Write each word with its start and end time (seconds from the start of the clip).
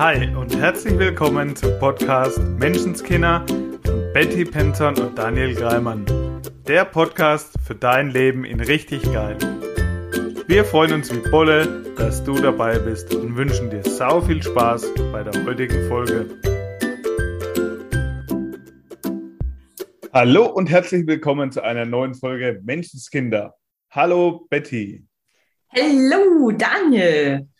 Hi 0.00 0.34
und 0.34 0.56
herzlich 0.56 0.98
willkommen 0.98 1.54
zum 1.54 1.78
Podcast 1.78 2.38
Menschenskinder 2.58 3.44
von 3.84 4.12
Betty 4.14 4.46
Penton 4.46 4.98
und 4.98 5.18
Daniel 5.18 5.54
Greimann. 5.54 6.06
Der 6.66 6.86
Podcast 6.86 7.52
für 7.66 7.74
dein 7.74 8.08
Leben 8.08 8.46
in 8.46 8.60
richtig 8.60 9.02
geil. 9.12 9.36
Wir 10.46 10.64
freuen 10.64 10.94
uns 10.94 11.14
wie 11.14 11.30
Bolle, 11.30 11.84
dass 11.98 12.24
du 12.24 12.32
dabei 12.32 12.78
bist 12.78 13.14
und 13.14 13.36
wünschen 13.36 13.68
dir 13.68 13.82
sau 13.82 14.22
viel 14.22 14.42
Spaß 14.42 14.86
bei 15.12 15.22
der 15.22 15.44
heutigen 15.44 15.86
Folge. 15.86 16.30
Hallo 20.14 20.46
und 20.46 20.70
herzlich 20.70 21.06
willkommen 21.06 21.52
zu 21.52 21.62
einer 21.62 21.84
neuen 21.84 22.14
Folge 22.14 22.58
Menschenskinder. 22.64 23.54
Hallo 23.90 24.46
Betty. 24.48 25.04
Hallo 25.76 26.52
Daniel. 26.52 27.50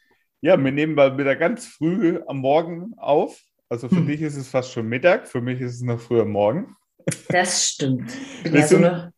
Ja, 0.43 0.57
wir 0.63 0.73
nehmen 0.73 0.95
mal 0.95 1.19
wieder 1.19 1.37
ganz 1.37 1.67
früh 1.67 2.19
am 2.27 2.39
Morgen 2.39 2.95
auf. 2.97 3.39
Also 3.69 3.91
für 3.91 3.97
hm. 3.97 4.07
dich 4.07 4.23
ist 4.23 4.37
es 4.37 4.49
fast 4.49 4.73
schon 4.73 4.89
Mittag, 4.89 5.29
für 5.29 5.43
mich 5.43 5.61
ist 5.61 5.75
es 5.75 5.83
noch 5.83 6.01
früher 6.01 6.25
Morgen. 6.25 6.77
Das 7.29 7.69
stimmt. 7.69 8.11
Ich 8.39 8.43
bin 8.45 8.55
wir 8.55 8.61
ja 8.61 8.67
sind, 8.67 8.81
so 8.81 8.89
eine 8.89 9.13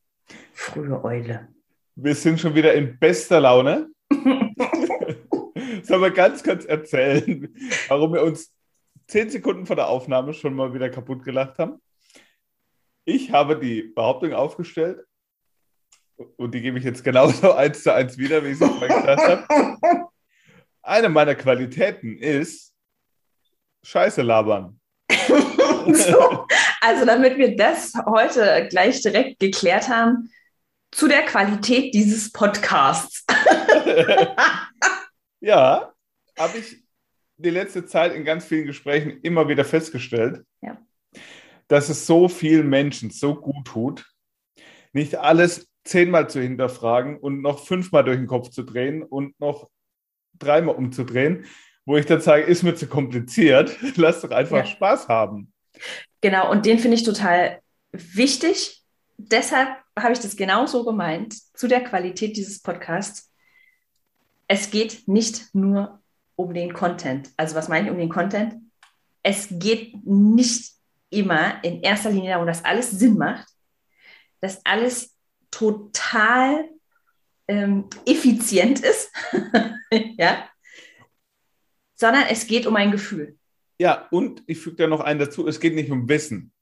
frühe 0.52 1.04
Eule. 1.04 1.48
Wir 1.94 2.16
sind 2.16 2.40
schon 2.40 2.56
wieder 2.56 2.74
in 2.74 2.98
bester 2.98 3.40
Laune. 3.40 3.88
Sollen 4.10 6.02
wir 6.02 6.10
ganz 6.10 6.42
kurz 6.42 6.64
erzählen, 6.64 7.54
warum 7.86 8.14
wir 8.14 8.22
uns 8.22 8.52
zehn 9.06 9.30
Sekunden 9.30 9.64
vor 9.64 9.76
der 9.76 9.86
Aufnahme 9.88 10.34
schon 10.34 10.54
mal 10.54 10.74
wieder 10.74 10.90
kaputt 10.90 11.22
gelacht 11.22 11.58
haben? 11.58 11.80
Ich 13.04 13.30
habe 13.30 13.60
die 13.60 13.82
Behauptung 13.82 14.32
aufgestellt 14.32 15.04
und 16.16 16.52
die 16.52 16.62
gebe 16.62 16.78
ich 16.78 16.84
jetzt 16.84 17.04
genauso 17.04 17.52
eins 17.54 17.84
zu 17.84 17.94
eins 17.94 18.18
wieder, 18.18 18.42
wie 18.42 18.48
ich 18.48 18.60
es 18.60 18.80
mal 18.80 18.88
gesagt 18.88 19.22
habe 19.22 20.11
eine 20.82 21.08
meiner 21.08 21.34
Qualitäten 21.34 22.18
ist 22.18 22.72
Scheiße 23.84 24.22
labern. 24.22 24.78
so, 25.10 26.46
also 26.80 27.04
damit 27.04 27.36
wir 27.38 27.56
das 27.56 27.92
heute 28.06 28.68
gleich 28.68 29.02
direkt 29.02 29.40
geklärt 29.40 29.88
haben, 29.88 30.30
zu 30.90 31.08
der 31.08 31.22
Qualität 31.22 31.94
dieses 31.94 32.30
Podcasts. 32.30 33.24
ja, 35.40 35.92
habe 36.38 36.58
ich 36.58 36.82
die 37.36 37.50
letzte 37.50 37.86
Zeit 37.86 38.14
in 38.14 38.24
ganz 38.24 38.44
vielen 38.44 38.66
Gesprächen 38.66 39.20
immer 39.22 39.48
wieder 39.48 39.64
festgestellt, 39.64 40.44
ja. 40.60 40.78
dass 41.68 41.88
es 41.88 42.06
so 42.06 42.28
vielen 42.28 42.68
Menschen 42.68 43.10
so 43.10 43.34
gut 43.34 43.66
tut, 43.66 44.06
nicht 44.92 45.16
alles 45.16 45.68
zehnmal 45.84 46.30
zu 46.30 46.40
hinterfragen 46.40 47.18
und 47.18 47.42
noch 47.42 47.64
fünfmal 47.64 48.04
durch 48.04 48.18
den 48.18 48.28
Kopf 48.28 48.50
zu 48.50 48.62
drehen 48.62 49.02
und 49.02 49.38
noch 49.40 49.68
dreimal 50.38 50.74
umzudrehen, 50.74 51.46
wo 51.84 51.96
ich 51.96 52.06
dann 52.06 52.20
sage, 52.20 52.42
ist 52.42 52.62
mir 52.62 52.74
zu 52.74 52.86
kompliziert, 52.86 53.76
lass 53.96 54.20
doch 54.20 54.30
einfach 54.30 54.58
ja. 54.58 54.66
Spaß 54.66 55.08
haben. 55.08 55.52
Genau, 56.20 56.50
und 56.50 56.66
den 56.66 56.78
finde 56.78 56.96
ich 56.96 57.02
total 57.02 57.60
wichtig. 57.92 58.82
Deshalb 59.16 59.76
habe 59.98 60.12
ich 60.12 60.20
das 60.20 60.36
genauso 60.36 60.84
gemeint 60.84 61.34
zu 61.54 61.68
der 61.68 61.82
Qualität 61.82 62.36
dieses 62.36 62.60
Podcasts. 62.60 63.30
Es 64.48 64.70
geht 64.70 65.06
nicht 65.08 65.54
nur 65.54 66.00
um 66.36 66.54
den 66.54 66.72
Content. 66.72 67.30
Also 67.36 67.54
was 67.54 67.68
meine 67.68 67.86
ich 67.86 67.92
um 67.92 67.98
den 67.98 68.08
Content? 68.08 68.54
Es 69.22 69.48
geht 69.50 70.04
nicht 70.04 70.72
immer 71.10 71.62
in 71.62 71.80
erster 71.82 72.10
Linie 72.10 72.30
darum, 72.30 72.46
dass 72.46 72.64
alles 72.64 72.90
Sinn 72.90 73.16
macht, 73.16 73.48
dass 74.40 74.64
alles 74.64 75.14
total 75.50 76.64
ähm, 77.52 77.84
effizient 78.06 78.80
ist, 78.80 79.12
ja, 80.18 80.48
sondern 81.94 82.24
es 82.30 82.46
geht 82.46 82.66
um 82.66 82.76
ein 82.76 82.90
Gefühl. 82.90 83.36
Ja, 83.78 84.08
und 84.10 84.42
ich 84.46 84.58
füge 84.58 84.76
da 84.76 84.86
noch 84.86 85.00
einen 85.00 85.20
dazu, 85.20 85.46
es 85.46 85.60
geht 85.60 85.74
nicht 85.74 85.90
um 85.90 86.08
Wissen. 86.08 86.52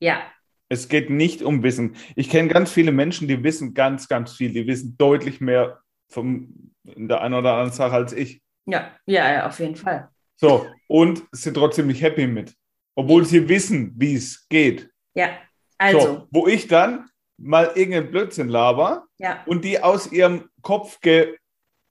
Ja. 0.00 0.22
Es 0.68 0.88
geht 0.88 1.10
nicht 1.10 1.42
um 1.42 1.62
Wissen. 1.62 1.96
Ich 2.16 2.30
kenne 2.30 2.48
ganz 2.48 2.72
viele 2.72 2.92
Menschen, 2.92 3.28
die 3.28 3.42
wissen 3.42 3.74
ganz, 3.74 4.08
ganz 4.08 4.32
viel. 4.32 4.52
Die 4.52 4.66
wissen 4.66 4.96
deutlich 4.98 5.40
mehr 5.40 5.80
von 6.08 6.72
der 6.84 7.20
einen 7.20 7.34
oder 7.34 7.52
anderen 7.52 7.72
Sache 7.72 7.94
als 7.94 8.12
ich. 8.12 8.42
Ja, 8.66 8.90
ja, 9.06 9.32
ja 9.32 9.46
auf 9.46 9.58
jeden 9.60 9.76
Fall. 9.76 10.08
So, 10.36 10.66
und 10.88 11.22
sind 11.32 11.54
trotzdem 11.54 11.86
nicht 11.86 12.02
happy 12.02 12.26
mit. 12.26 12.54
Obwohl 12.96 13.24
sie 13.24 13.48
wissen, 13.48 13.92
wie 13.96 14.14
es 14.14 14.48
geht. 14.48 14.90
Ja, 15.14 15.38
also. 15.78 16.00
So, 16.00 16.28
wo 16.30 16.46
ich 16.46 16.66
dann 16.66 17.08
mal 17.36 17.72
irgendeinen 17.74 18.10
Blödsinn 18.10 18.48
laber 18.48 19.06
ja. 19.24 19.42
und 19.46 19.64
die 19.64 19.82
aus 19.82 20.12
ihrem 20.12 20.50
Kopf 20.62 21.00
ge 21.00 21.36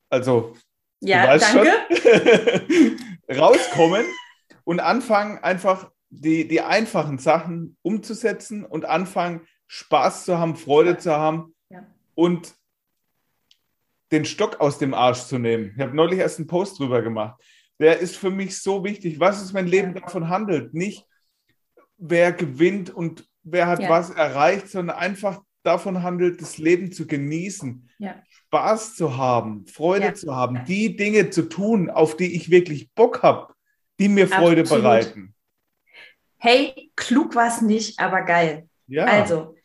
also 0.09 0.55
ja, 0.99 1.37
danke. 1.37 1.73
Schon, 1.89 2.97
rauskommen 3.37 4.05
und 4.63 4.79
anfangen 4.79 5.39
einfach 5.39 5.91
die, 6.09 6.47
die 6.47 6.61
einfachen 6.61 7.17
Sachen 7.17 7.75
umzusetzen 7.81 8.63
und 8.63 8.85
anfangen 8.85 9.41
Spaß 9.67 10.25
zu 10.25 10.37
haben, 10.37 10.55
Freude 10.55 10.91
ja. 10.91 10.97
zu 10.99 11.11
haben 11.11 11.55
ja. 11.69 11.85
und 12.13 12.53
den 14.11 14.25
Stock 14.25 14.61
aus 14.61 14.77
dem 14.77 14.93
Arsch 14.93 15.23
zu 15.23 15.39
nehmen. 15.39 15.73
Ich 15.75 15.81
habe 15.81 15.95
neulich 15.95 16.19
erst 16.19 16.37
einen 16.37 16.47
Post 16.47 16.77
drüber 16.77 17.01
gemacht. 17.01 17.41
Der 17.79 17.97
ist 17.97 18.15
für 18.15 18.29
mich 18.29 18.61
so 18.61 18.83
wichtig. 18.83 19.19
Was 19.19 19.41
ist 19.41 19.53
mein 19.53 19.65
Leben 19.65 19.95
davon 19.95 20.29
handelt? 20.29 20.75
Nicht, 20.75 21.07
wer 21.97 22.31
gewinnt 22.31 22.91
und 22.91 23.27
wer 23.41 23.65
hat 23.65 23.81
ja. 23.81 23.89
was 23.89 24.11
erreicht, 24.11 24.69
sondern 24.69 24.97
einfach 24.97 25.41
davon 25.63 26.03
handelt, 26.03 26.41
das 26.41 26.57
Leben 26.57 26.91
zu 26.91 27.07
genießen, 27.07 27.89
ja. 27.97 28.21
Spaß 28.29 28.95
zu 28.95 29.17
haben, 29.17 29.65
Freude 29.65 30.05
ja. 30.05 30.13
zu 30.13 30.35
haben, 30.35 30.63
die 30.65 30.95
Dinge 30.95 31.29
zu 31.29 31.49
tun, 31.49 31.89
auf 31.89 32.15
die 32.17 32.35
ich 32.35 32.49
wirklich 32.51 32.91
Bock 32.91 33.23
habe, 33.23 33.53
die 33.99 34.09
mir 34.09 34.27
Freude 34.27 34.61
Absolut. 34.61 34.83
bereiten. 34.83 35.35
Hey, 36.37 36.91
klug 36.95 37.35
war 37.35 37.47
es 37.47 37.61
nicht, 37.61 37.99
aber 37.99 38.23
geil. 38.23 38.67
Ja. 38.87 39.05
Also, 39.05 39.55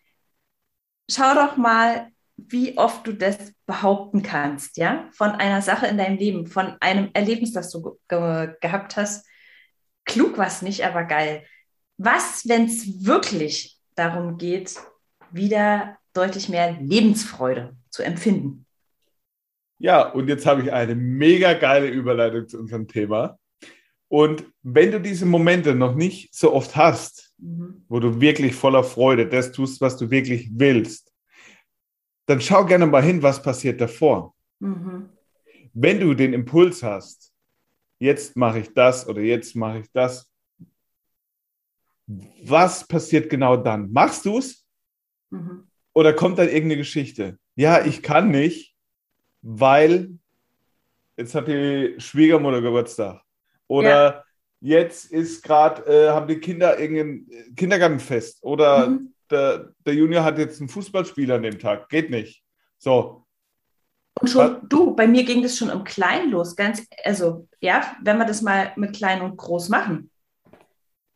schau 1.11 1.35
doch 1.35 1.57
mal, 1.57 2.13
wie 2.37 2.79
oft 2.79 3.05
du 3.07 3.13
das 3.13 3.37
behaupten 3.67 4.23
kannst, 4.23 4.77
ja, 4.77 5.09
von 5.13 5.31
einer 5.33 5.61
Sache 5.61 5.87
in 5.87 5.99
deinem 5.99 6.19
Leben, 6.19 6.47
von 6.47 6.77
einem 6.81 7.11
Erlebnis, 7.13 7.53
das 7.53 7.71
du 7.73 7.99
ge 8.09 8.55
gehabt 8.61 8.97
hast. 8.97 9.27
Klug 10.05 10.39
war 10.39 10.47
es 10.47 10.63
nicht, 10.63 10.85
aber 10.87 11.05
geil. 11.05 11.45
Was, 11.97 12.49
wenn 12.49 12.67
es 12.67 13.05
wirklich 13.05 13.79
darum 13.97 14.39
geht, 14.39 14.77
wieder 15.33 15.99
deutlich 16.13 16.49
mehr 16.49 16.73
Lebensfreude 16.81 17.77
zu 17.91 18.03
empfinden? 18.03 18.67
Ja, 19.79 20.03
und 20.03 20.29
jetzt 20.29 20.47
habe 20.47 20.63
ich 20.63 20.73
eine 20.73 20.95
mega 20.95 21.55
geile 21.55 21.89
Überleitung 21.89 22.49
zu 22.49 22.59
unserem 22.59 22.89
Thema. 22.89 23.39
Und 24.09 24.45
wenn 24.63 24.91
du 24.91 25.01
diese 25.01 25.27
Momente 25.27 25.75
noch 25.75 25.95
nicht 25.95 26.35
so 26.35 26.53
oft 26.53 26.75
hast, 26.75 27.35
mhm. 27.39 27.85
wo 27.89 28.01
du 28.01 28.21
wirklich 28.21 28.55
voller 28.55 28.83
Freude 28.83 29.29
das 29.29 29.53
tust, 29.53 29.81
was 29.81 29.97
du 29.97 30.11
wirklich 30.11 30.51
willst, 30.53 31.13
dann 32.27 32.41
schau 32.41 32.65
gerne 32.65 32.87
mal 32.87 33.03
hin, 33.03 33.23
was 33.23 33.43
passiert 33.43 33.81
davor. 33.81 34.35
Mhm. 34.59 35.11
Wenn 35.75 36.01
du 36.01 36.15
den 36.15 36.33
Impuls 36.33 36.83
hast, 36.83 37.33
jetzt 37.99 38.37
mache 38.37 38.61
ich 38.61 38.75
das 38.75 39.07
oder 39.07 39.21
jetzt 39.21 39.55
mache 39.55 39.81
ich 39.81 39.87
das, 39.93 40.31
was 42.43 42.87
passiert 42.89 43.29
genau 43.29 43.57
dann? 43.57 43.93
Machst 43.93 44.25
du 44.25 44.39
es? 44.39 44.67
Mhm. 45.31 45.69
Oder 45.93 46.13
kommt 46.13 46.39
dann 46.39 46.49
irgendeine 46.49 46.77
Geschichte? 46.77 47.39
Ja, 47.57 47.85
ich 47.85 48.03
kann 48.03 48.31
nicht, 48.31 48.77
weil 49.43 50.19
jetzt 51.17 51.35
hat 51.35 51.49
die 51.49 51.97
Schwiegermutter 51.99 52.63
Geburtstag. 52.63 53.23
Oder 53.67 54.25
ja. 54.61 54.79
jetzt 54.79 55.11
ist 55.11 55.43
gerade, 55.43 55.83
äh, 55.87 56.11
haben 56.11 56.29
die 56.29 56.39
Kinder 56.39 56.79
irgendein 56.79 57.55
Kindergartenfest. 57.57 58.43
Oder 58.43 58.89
mhm. 58.89 59.15
der, 59.31 59.73
der 59.85 59.95
Junior 59.95 60.25
hat 60.25 60.39
jetzt 60.39 60.61
einen 60.61 60.69
Fußballspieler 60.69 61.37
an 61.37 61.43
dem 61.43 61.59
Tag. 61.59 61.89
Geht 61.89 62.11
nicht. 62.11 62.45
So. 62.79 63.25
Und 64.21 64.31
schon, 64.31 64.69
du, 64.69 64.95
bei 64.95 65.07
mir 65.07 65.25
ging 65.25 65.43
das 65.43 65.57
schon 65.57 65.69
im 65.69 65.85
Kleinen 65.85 66.31
los. 66.31 66.57
Ganz, 66.57 66.87
also, 67.05 67.49
ja, 67.61 67.97
wenn 68.03 68.19
wir 68.19 68.25
das 68.25 68.43
mal 68.43 68.73
mit 68.77 68.97
klein 68.97 69.23
und 69.23 69.37
groß 69.37 69.69
machen. 69.69 70.11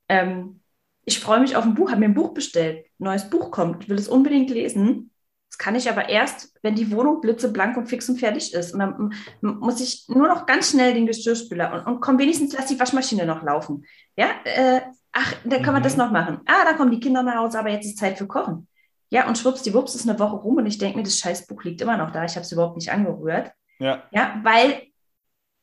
Ähm, 0.08 0.61
ich 1.04 1.20
freue 1.20 1.40
mich 1.40 1.56
auf 1.56 1.64
ein 1.64 1.74
Buch, 1.74 1.90
habe 1.90 2.00
mir 2.00 2.06
ein 2.06 2.14
Buch 2.14 2.32
bestellt, 2.34 2.86
ein 2.86 3.04
neues 3.04 3.28
Buch 3.28 3.50
kommt, 3.50 3.88
will 3.88 3.98
es 3.98 4.08
unbedingt 4.08 4.50
lesen. 4.50 5.10
Das 5.50 5.58
kann 5.58 5.74
ich 5.74 5.90
aber 5.90 6.08
erst, 6.08 6.54
wenn 6.62 6.74
die 6.74 6.90
Wohnung 6.90 7.20
blitzeblank 7.20 7.76
und 7.76 7.86
fix 7.86 8.08
und 8.08 8.18
fertig 8.18 8.54
ist. 8.54 8.72
Und 8.72 8.78
dann 8.78 9.12
muss 9.42 9.80
ich 9.80 10.06
nur 10.08 10.26
noch 10.26 10.46
ganz 10.46 10.70
schnell 10.70 10.94
den 10.94 11.06
Geschirrspüler 11.06 11.74
und, 11.74 11.86
und 11.86 12.00
komm, 12.00 12.18
wenigstens 12.18 12.54
lass 12.54 12.66
die 12.66 12.80
Waschmaschine 12.80 13.26
noch 13.26 13.42
laufen. 13.42 13.84
Ja, 14.16 14.28
äh, 14.44 14.80
ach, 15.12 15.34
dann 15.44 15.62
kann 15.62 15.74
man 15.74 15.82
das 15.82 15.92
mhm. 15.92 16.04
noch 16.04 16.10
machen. 16.10 16.40
Ah, 16.46 16.64
da 16.64 16.72
kommen 16.72 16.90
die 16.90 17.00
Kinder 17.00 17.22
nach 17.22 17.36
Hause, 17.36 17.58
aber 17.58 17.70
jetzt 17.70 17.84
ist 17.84 17.98
Zeit 17.98 18.16
für 18.16 18.26
Kochen. 18.26 18.66
Ja, 19.10 19.28
und 19.28 19.36
schwuppsdiwupps 19.36 19.94
ist 19.94 20.08
eine 20.08 20.18
Woche 20.18 20.36
rum 20.36 20.56
und 20.56 20.64
ich 20.64 20.78
denke 20.78 20.96
mir, 20.96 21.04
das 21.04 21.18
Scheißbuch 21.18 21.64
liegt 21.64 21.82
immer 21.82 21.98
noch 21.98 22.12
da. 22.12 22.24
Ich 22.24 22.32
habe 22.32 22.46
es 22.46 22.52
überhaupt 22.52 22.76
nicht 22.76 22.90
angerührt. 22.90 23.52
Ja. 23.78 24.04
Ja, 24.10 24.40
weil 24.42 24.84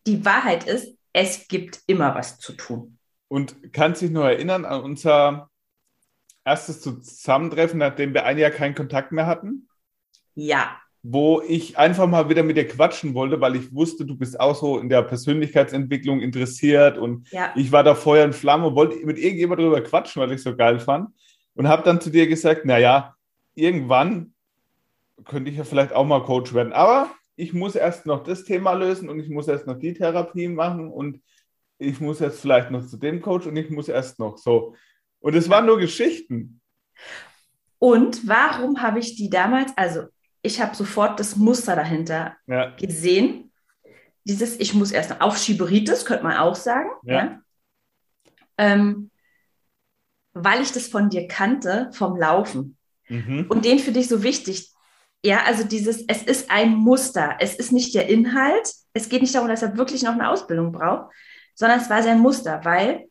die 0.06 0.24
Wahrheit 0.24 0.68
ist, 0.68 0.96
es 1.14 1.48
gibt 1.48 1.80
immer 1.88 2.14
was 2.14 2.38
zu 2.38 2.54
tun. 2.54 2.99
Und 3.30 3.72
kannst 3.72 4.02
dich 4.02 4.12
nur 4.12 4.30
erinnern 4.30 4.66
an 4.66 4.82
unser 4.82 5.50
erstes 6.44 6.82
Zusammentreffen, 6.82 7.80
nachdem 7.80 8.14
wir 8.14 8.26
ein 8.26 8.38
Jahr 8.38 8.52
keinen 8.52 8.76
Kontakt 8.76 9.12
mehr 9.14 9.28
hatten? 9.28 9.70
Ja. 10.36 10.78
wo 11.02 11.42
ich 11.42 11.78
einfach 11.78 12.08
mal 12.08 12.28
wieder 12.30 12.44
mit 12.44 12.58
dir 12.58 12.68
quatschen 12.68 13.14
wollte, 13.14 13.40
weil 13.40 13.56
ich 13.56 13.74
wusste, 13.74 14.06
du 14.06 14.18
bist 14.18 14.40
auch 14.40 14.56
so 14.56 14.80
in 14.80 14.90
der 14.90 15.02
Persönlichkeitsentwicklung 15.02 16.20
interessiert 16.20 16.98
und 16.98 17.30
ja. 17.32 17.54
ich 17.56 17.72
war 17.72 17.84
da 17.84 17.96
Feuer 17.96 18.26
und 18.26 18.36
Flamme 18.36 18.68
und 18.68 18.76
wollte 18.76 19.06
mit 19.06 19.18
irgendjemand 19.18 19.62
darüber 19.62 19.82
quatschen, 19.82 20.22
weil 20.22 20.32
ich 20.34 20.42
so 20.42 20.56
geil 20.56 20.80
fand 20.80 21.10
und 21.56 21.70
habe 21.70 21.84
dann 21.84 22.02
zu 22.02 22.10
dir 22.10 22.28
gesagt, 22.28 22.66
naja, 22.66 23.16
irgendwann 23.56 24.34
könnte 25.26 25.52
ich 25.52 25.58
ja 25.58 25.64
vielleicht 25.64 25.94
auch 25.94 26.06
mal 26.06 26.24
Coach 26.24 26.54
werden, 26.54 26.74
aber 26.74 27.10
ich 27.38 27.54
muss 27.54 27.76
erst 27.76 28.06
noch 28.06 28.24
das 28.24 28.44
Thema 28.44 28.74
lösen 28.74 29.08
und 29.08 29.20
ich 29.20 29.30
muss 29.30 29.48
erst 29.48 29.68
noch 29.68 29.80
die 29.80 29.94
Therapie 29.94 30.50
machen 30.50 30.90
und 30.90 31.22
ich 31.80 32.00
muss 32.00 32.20
jetzt 32.20 32.42
vielleicht 32.42 32.70
noch 32.70 32.86
zu 32.86 32.98
dem 32.98 33.22
Coach 33.22 33.48
und 33.48 33.56
ich 33.56 33.70
muss 33.70 33.88
erst 33.88 34.20
noch 34.20 34.38
so. 34.38 34.76
Und 35.22 35.34
es 35.36 35.50
waren 35.50 35.66
nur 35.66 35.80
Geschichten. 35.80 36.62
Und 37.80 38.28
warum 38.28 38.82
habe 38.82 39.00
ich 39.00 39.16
die 39.16 39.30
damals, 39.30 39.72
also 39.78 40.04
ich 40.42 40.62
habe 40.62 40.76
sofort 40.76 41.20
das 41.20 41.38
Muster 41.38 41.76
dahinter 41.76 42.36
ja. 42.48 42.76
gesehen. 42.76 43.52
Dieses, 44.26 44.60
ich 44.60 44.74
muss 44.74 44.92
erst 44.92 45.22
auf 45.22 45.38
Schieberitis, 45.38 46.06
könnte 46.06 46.24
man 46.24 46.38
auch 46.38 46.56
sagen. 46.56 46.90
Ja. 47.04 47.16
ja. 47.16 47.42
Ähm, 48.58 49.10
weil 50.34 50.62
ich 50.62 50.72
das 50.72 50.88
von 50.88 51.10
dir 51.10 51.28
kannte, 51.28 51.90
vom 51.94 52.18
Laufen. 52.18 52.78
Mhm. 53.08 53.46
Und 53.50 53.66
den 53.66 53.80
für 53.80 53.92
dich 53.92 54.08
so 54.08 54.22
wichtig. 54.22 54.72
Ja, 55.24 55.44
also 55.46 55.64
dieses, 55.64 56.04
es 56.08 56.24
ist 56.24 56.52
ein 56.52 56.76
Muster. 56.76 57.38
Es 57.40 57.56
ist 57.56 57.72
nicht 57.72 57.96
der 57.96 58.08
Inhalt. 58.08 58.74
Es 58.94 59.10
geht 59.10 59.22
nicht 59.22 59.36
darum, 59.36 59.50
dass 59.50 59.62
er 59.62 59.78
wirklich 59.78 60.04
noch 60.04 60.14
eine 60.14 60.30
Ausbildung 60.30 60.72
braucht, 60.72 61.12
sondern 61.60 61.82
es 61.82 61.90
war 61.90 62.02
sein 62.02 62.20
Muster, 62.20 62.62
weil 62.64 63.10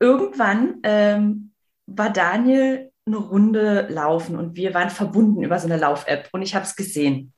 irgendwann 0.00 0.80
ähm, 0.84 1.52
war 1.86 2.10
Daniel 2.10 2.90
eine 3.04 3.18
Runde 3.18 3.88
laufen 3.90 4.38
und 4.38 4.56
wir 4.56 4.72
waren 4.72 4.88
verbunden 4.88 5.42
über 5.42 5.58
so 5.58 5.66
eine 5.66 5.76
Lauf-App 5.76 6.30
und 6.32 6.40
ich 6.40 6.54
habe 6.54 6.64
es 6.64 6.76
gesehen. 6.76 7.34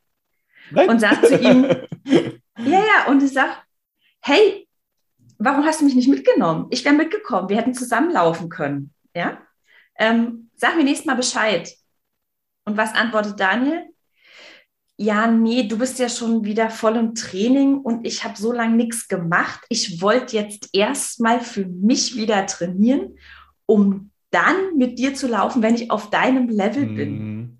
Nein. 0.70 0.88
Und 0.88 1.00
sag 1.00 1.26
zu 1.26 1.36
ihm, 1.36 1.64
ja, 2.04 2.78
ja, 2.78 3.08
und 3.08 3.24
ich 3.24 3.32
sag, 3.32 3.64
hey, 4.20 4.68
warum 5.38 5.64
hast 5.64 5.80
du 5.80 5.84
mich 5.84 5.96
nicht 5.96 6.08
mitgenommen? 6.08 6.68
Ich 6.70 6.84
wäre 6.84 6.94
mitgekommen, 6.94 7.48
wir 7.48 7.56
hätten 7.56 7.74
zusammenlaufen 7.74 8.48
können. 8.48 8.94
Ja? 9.14 9.38
Ähm, 9.96 10.50
sag 10.54 10.76
mir 10.76 10.84
nächstes 10.84 11.06
Mal 11.06 11.16
Bescheid. 11.16 11.74
Und 12.64 12.76
was 12.76 12.94
antwortet 12.94 13.40
Daniel? 13.40 13.84
Ja, 15.02 15.26
nee, 15.28 15.62
du 15.62 15.78
bist 15.78 15.98
ja 15.98 16.10
schon 16.10 16.44
wieder 16.44 16.68
voll 16.68 16.96
im 16.96 17.14
Training 17.14 17.78
und 17.78 18.06
ich 18.06 18.22
habe 18.22 18.36
so 18.36 18.52
lange 18.52 18.76
nichts 18.76 19.08
gemacht. 19.08 19.60
Ich 19.70 20.02
wollte 20.02 20.36
jetzt 20.36 20.68
erstmal 20.74 21.40
für 21.40 21.64
mich 21.64 22.16
wieder 22.16 22.44
trainieren, 22.44 23.16
um 23.64 24.10
dann 24.30 24.76
mit 24.76 24.98
dir 24.98 25.14
zu 25.14 25.26
laufen, 25.26 25.62
wenn 25.62 25.74
ich 25.74 25.90
auf 25.90 26.10
deinem 26.10 26.50
Level 26.50 26.84
bin. 26.84 27.12
Mhm. 27.18 27.58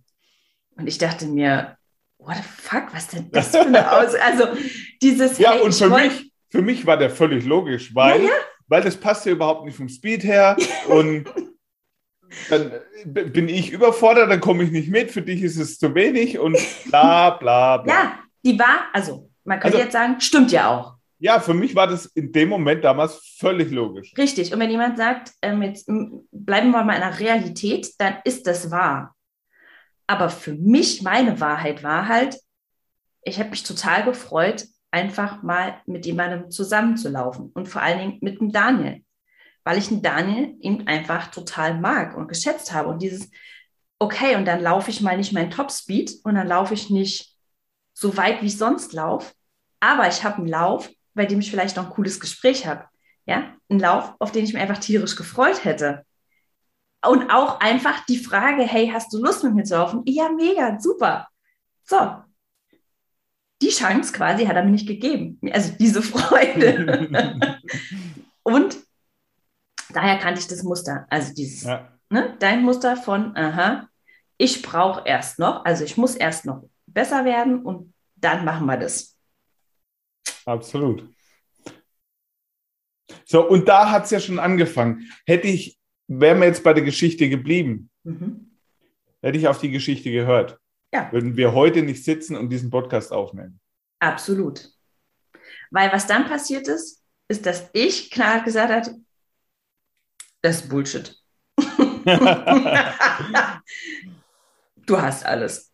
Und 0.77 0.87
ich 0.87 0.99
dachte 0.99 1.29
mir, 1.29 1.79
what 2.19 2.37
the 2.37 2.43
fuck, 2.43 2.93
was 2.93 3.09
denn 3.09 3.31
das 3.31 3.53
für 3.53 3.61
eine 3.61 3.91
Aus... 3.99 4.15
Also 4.17 4.49
dieses... 5.01 5.39
Ja, 5.39 5.53
hey, 5.53 5.63
und 5.63 5.75
für 5.75 5.89
mich, 5.89 6.33
für 6.51 6.61
mich 6.61 6.85
war 6.85 6.99
der 6.99 7.09
völlig 7.09 7.47
logisch, 7.47 7.95
weil, 7.95 8.21
ja, 8.21 8.27
ja. 8.27 8.35
weil 8.69 8.83
das 8.83 8.99
passt 8.99 9.25
ja 9.25 9.33
überhaupt 9.33 9.65
nicht 9.65 9.79
vom 9.79 9.89
Speed 9.89 10.25
her 10.25 10.59
und 10.89 11.25
dann 12.49 12.73
bin 13.05 13.49
ich 13.49 13.71
überfordert, 13.71 14.31
dann 14.31 14.41
komme 14.41 14.65
ich 14.65 14.71
nicht 14.71 14.89
mit, 14.89 15.11
für 15.11 15.23
dich 15.23 15.43
ist 15.43 15.57
es 15.57 15.79
zu 15.79 15.95
wenig 15.95 16.39
und 16.39 16.57
bla 16.89 17.31
bla 17.31 17.79
bla. 17.79 17.93
Ja, 17.93 18.19
die 18.45 18.59
war, 18.59 18.87
also 18.93 19.31
man 19.45 19.59
könnte 19.61 19.77
also, 19.77 19.85
jetzt 19.85 19.93
sagen, 19.93 20.21
stimmt 20.21 20.53
ja 20.53 20.69
auch. 20.69 20.97
Ja, 21.19 21.39
für 21.39 21.55
mich 21.55 21.75
war 21.75 21.87
das 21.87 22.07
in 22.07 22.33
dem 22.33 22.49
Moment 22.49 22.83
damals 22.83 23.37
völlig 23.39 23.71
logisch. 23.71 24.15
Richtig. 24.17 24.55
Und 24.55 24.61
wenn 24.61 24.71
jemand 24.71 24.97
sagt, 24.97 25.33
ähm, 25.43 25.63
jetzt 25.63 25.87
bleiben 26.31 26.71
wir 26.71 26.83
mal 26.83 26.95
in 26.95 27.01
der 27.01 27.19
Realität, 27.19 27.93
dann 27.99 28.17
ist 28.25 28.47
das 28.47 28.71
wahr. 28.71 29.15
Aber 30.07 30.31
für 30.31 30.55
mich, 30.55 31.03
meine 31.03 31.39
Wahrheit 31.39 31.83
war 31.83 32.09
halt, 32.09 32.39
ich 33.23 33.39
habe 33.39 33.51
mich 33.51 33.63
total 33.63 34.05
gefreut, 34.05 34.67
einfach 34.91 35.43
mal 35.43 35.81
mit 35.87 36.07
jemandem 36.07 36.51
zusammenzulaufen 36.51 37.51
und 37.53 37.69
vor 37.69 37.83
allen 37.83 37.99
Dingen 37.99 38.19
mit 38.23 38.41
dem 38.41 38.51
Daniel, 38.51 39.03
weil 39.65 39.79
ich 39.79 39.89
den 39.89 40.03
Daniel 40.03 40.57
eben 40.61 40.87
einfach 40.87 41.31
total 41.31 41.79
mag 41.79 42.17
und 42.17 42.29
geschätzt 42.29 42.73
habe. 42.73 42.89
Und 42.89 43.03
dieses, 43.03 43.31
okay, 43.99 44.37
und 44.37 44.47
dann 44.47 44.63
laufe 44.63 44.91
ich 44.91 45.01
mal 45.01 45.17
nicht 45.17 45.33
meinen 45.33 45.51
Topspeed 45.51 46.13
und 46.25 46.35
dann 46.35 46.49
laufe 46.49 46.75
ich 46.75 46.91
nicht 46.91 47.37
so 47.93 48.17
weit, 48.17 48.41
wie 48.43 48.47
ich 48.47 48.57
sonst 48.57 48.93
laufe, 48.93 49.33
aber 49.81 50.09
ich 50.09 50.25
habe 50.25 50.39
einen 50.39 50.49
Lauf, 50.49 50.91
bei 51.15 51.27
dem 51.27 51.41
ich 51.41 51.51
vielleicht 51.51 51.77
noch 51.77 51.87
ein 51.87 51.93
cooles 51.93 52.21
Gespräch 52.21 52.67
habe. 52.67 52.85
Ja, 53.27 53.55
ein 53.69 53.79
Lauf, 53.79 54.15
auf 54.19 54.33
den 54.33 54.45
ich 54.45 54.53
mich 54.53 54.63
einfach 54.63 54.79
tierisch 54.79 55.17
gefreut 55.17 55.65
hätte. 55.65 56.05
Und 57.07 57.31
auch 57.31 57.61
einfach 57.61 58.05
die 58.07 58.19
Frage, 58.19 58.63
hey, 58.63 58.91
hast 58.93 59.13
du 59.13 59.23
Lust 59.23 59.43
mit 59.45 59.55
mir 59.55 59.65
zu 59.65 59.75
laufen? 59.75 60.03
Ja, 60.07 60.31
mega, 60.31 60.79
super. 60.79 61.29
So. 61.85 62.23
Die 63.63 63.69
Chance 63.69 64.13
quasi 64.13 64.47
hat 64.47 64.57
er 64.57 64.65
mir 64.65 64.71
nicht 64.71 64.89
gegeben. 64.89 65.39
Also 65.53 65.73
diese 65.79 66.03
Freude. 66.03 67.09
Und 68.43 68.79
daher 69.93 70.19
kannte 70.19 70.41
ich 70.41 70.49
das 70.49 70.63
Muster. 70.63 71.07
Also 71.11 71.35
dieses, 71.35 71.65
ja. 71.65 71.89
ne, 72.11 72.37
dein 72.39 72.63
Muster 72.63 72.97
von, 72.97 73.37
aha, 73.37 73.89
ich 74.37 74.63
brauche 74.63 75.07
erst 75.07 75.39
noch, 75.39 75.65
also 75.65 75.85
ich 75.85 75.97
muss 75.97 76.15
erst 76.15 76.47
noch 76.47 76.65
besser 76.87 77.25
werden 77.25 77.63
und 77.63 77.93
dann 78.17 78.45
machen 78.45 78.67
wir 78.67 78.77
das. 78.77 79.17
Absolut. 80.45 81.09
So, 83.25 83.49
und 83.49 83.69
da 83.69 83.91
hat 83.91 84.05
es 84.05 84.11
ja 84.11 84.21
schon 84.21 84.39
angefangen. 84.39 85.11
Hätte 85.27 85.47
ich, 85.47 85.79
wären 86.09 86.41
wir 86.41 86.47
jetzt 86.47 86.65
bei 86.65 86.73
der 86.73 86.83
Geschichte 86.83 87.29
geblieben, 87.29 87.91
mhm. 88.03 88.57
hätte 89.23 89.39
ich 89.39 89.47
auf 89.47 89.61
die 89.61 89.71
Geschichte 89.71 90.11
gehört, 90.11 90.59
ja. 90.93 91.11
würden 91.13 91.37
wir 91.37 91.53
heute 91.53 91.83
nicht 91.83 92.05
sitzen 92.05 92.37
und 92.37 92.49
diesen 92.49 92.71
Podcast 92.71 93.13
aufnehmen. 93.13 93.61
Absolut. 94.01 94.71
Weil 95.71 95.93
was 95.93 96.07
dann 96.07 96.27
passiert 96.29 96.67
ist, 96.67 97.03
ist, 97.29 97.47
dass 97.47 97.71
ich 97.73 98.11
klar 98.11 98.43
gesagt 98.43 98.89
habe, 98.89 98.97
das 100.43 100.57
ist 100.57 100.69
Bullshit. 100.69 101.17
du 104.87 105.01
hast 105.01 105.25
alles. 105.25 105.73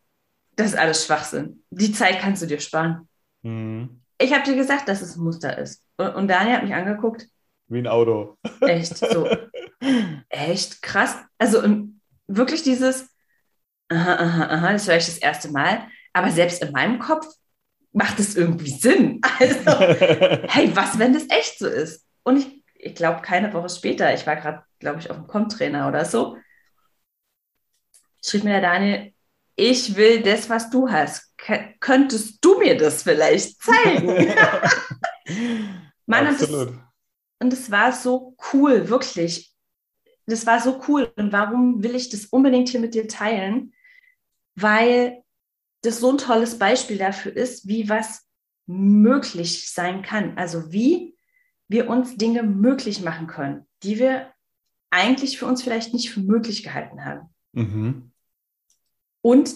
Das 0.56 0.68
ist 0.68 0.76
alles 0.76 1.04
Schwachsinn. 1.04 1.62
Die 1.70 1.92
Zeit 1.92 2.20
kannst 2.20 2.42
du 2.42 2.46
dir 2.46 2.60
sparen. 2.60 3.08
Mhm. 3.42 4.00
Ich 4.18 4.32
habe 4.32 4.44
dir 4.44 4.56
gesagt, 4.56 4.88
dass 4.88 5.02
es 5.02 5.16
ein 5.16 5.24
Muster 5.24 5.58
ist. 5.58 5.84
Und, 5.98 6.14
und 6.14 6.28
Daniel 6.28 6.56
hat 6.56 6.62
mich 6.64 6.74
angeguckt. 6.74 7.28
Wie 7.68 7.78
ein 7.78 7.86
Auto. 7.86 8.38
Echt, 8.60 8.96
so. 8.96 9.28
echt 10.28 10.82
krass. 10.82 11.16
Also 11.38 11.62
wirklich 12.26 12.62
dieses, 12.62 13.08
aha, 13.88 14.14
aha, 14.14 14.46
aha, 14.46 14.72
das 14.72 14.88
höre 14.88 14.96
ich 14.96 15.06
das 15.06 15.18
erste 15.18 15.50
Mal. 15.50 15.88
Aber 16.12 16.30
selbst 16.30 16.62
in 16.62 16.72
meinem 16.72 16.98
Kopf 16.98 17.26
macht 17.92 18.18
es 18.18 18.36
irgendwie 18.36 18.70
Sinn. 18.70 19.20
Also, 19.38 19.70
hey, 20.48 20.74
was, 20.74 20.98
wenn 20.98 21.12
das 21.12 21.28
echt 21.28 21.58
so 21.58 21.66
ist? 21.66 22.06
Und 22.22 22.38
ich, 22.38 22.62
ich 22.78 22.94
glaube, 22.94 23.22
keine 23.22 23.52
Woche 23.52 23.68
später, 23.68 24.12
ich 24.14 24.26
war 24.26 24.36
gerade, 24.36 24.64
glaube 24.78 25.00
ich, 25.00 25.10
auf 25.10 25.16
dem 25.16 25.26
Com-Trainer 25.26 25.88
oder 25.88 26.04
so, 26.04 26.36
schrieb 28.24 28.44
mir 28.44 28.60
der 28.60 28.62
Daniel, 28.62 29.12
ich 29.56 29.96
will 29.96 30.22
das, 30.22 30.50
was 30.50 30.68
du 30.70 30.90
hast. 30.90 31.36
K 31.38 31.74
könntest 31.80 32.44
du 32.44 32.58
mir 32.58 32.76
das 32.76 33.02
vielleicht 33.02 33.62
zeigen? 33.62 34.06
Mann, 36.06 36.26
Absolut. 36.26 36.74
Und 37.38 37.52
es 37.52 37.70
war 37.70 37.92
so 37.92 38.36
cool, 38.52 38.88
wirklich. 38.88 39.54
Das 40.26 40.46
war 40.46 40.60
so 40.60 40.82
cool. 40.88 41.12
Und 41.16 41.32
warum 41.32 41.82
will 41.82 41.94
ich 41.94 42.10
das 42.10 42.26
unbedingt 42.26 42.68
hier 42.68 42.80
mit 42.80 42.94
dir 42.94 43.08
teilen? 43.08 43.72
Weil 44.54 45.22
das 45.82 46.00
so 46.00 46.10
ein 46.10 46.18
tolles 46.18 46.58
Beispiel 46.58 46.98
dafür 46.98 47.34
ist, 47.34 47.66
wie 47.68 47.88
was 47.88 48.26
möglich 48.66 49.70
sein 49.70 50.02
kann. 50.02 50.36
Also 50.36 50.72
wie 50.72 51.15
wir 51.68 51.88
uns 51.88 52.16
Dinge 52.16 52.42
möglich 52.42 53.02
machen 53.02 53.26
können, 53.26 53.66
die 53.82 53.98
wir 53.98 54.32
eigentlich 54.90 55.38
für 55.38 55.46
uns 55.46 55.62
vielleicht 55.62 55.92
nicht 55.92 56.10
für 56.10 56.20
möglich 56.20 56.62
gehalten 56.62 57.04
haben. 57.04 57.34
Mhm. 57.52 58.12
Und 59.22 59.54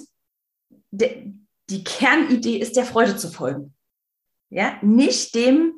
de, 0.90 1.32
die 1.68 1.84
Kernidee 1.84 2.58
ist, 2.58 2.76
der 2.76 2.84
Freude 2.84 3.16
zu 3.16 3.30
folgen. 3.30 3.74
Ja, 4.48 4.78
nicht 4.82 5.34
dem 5.34 5.74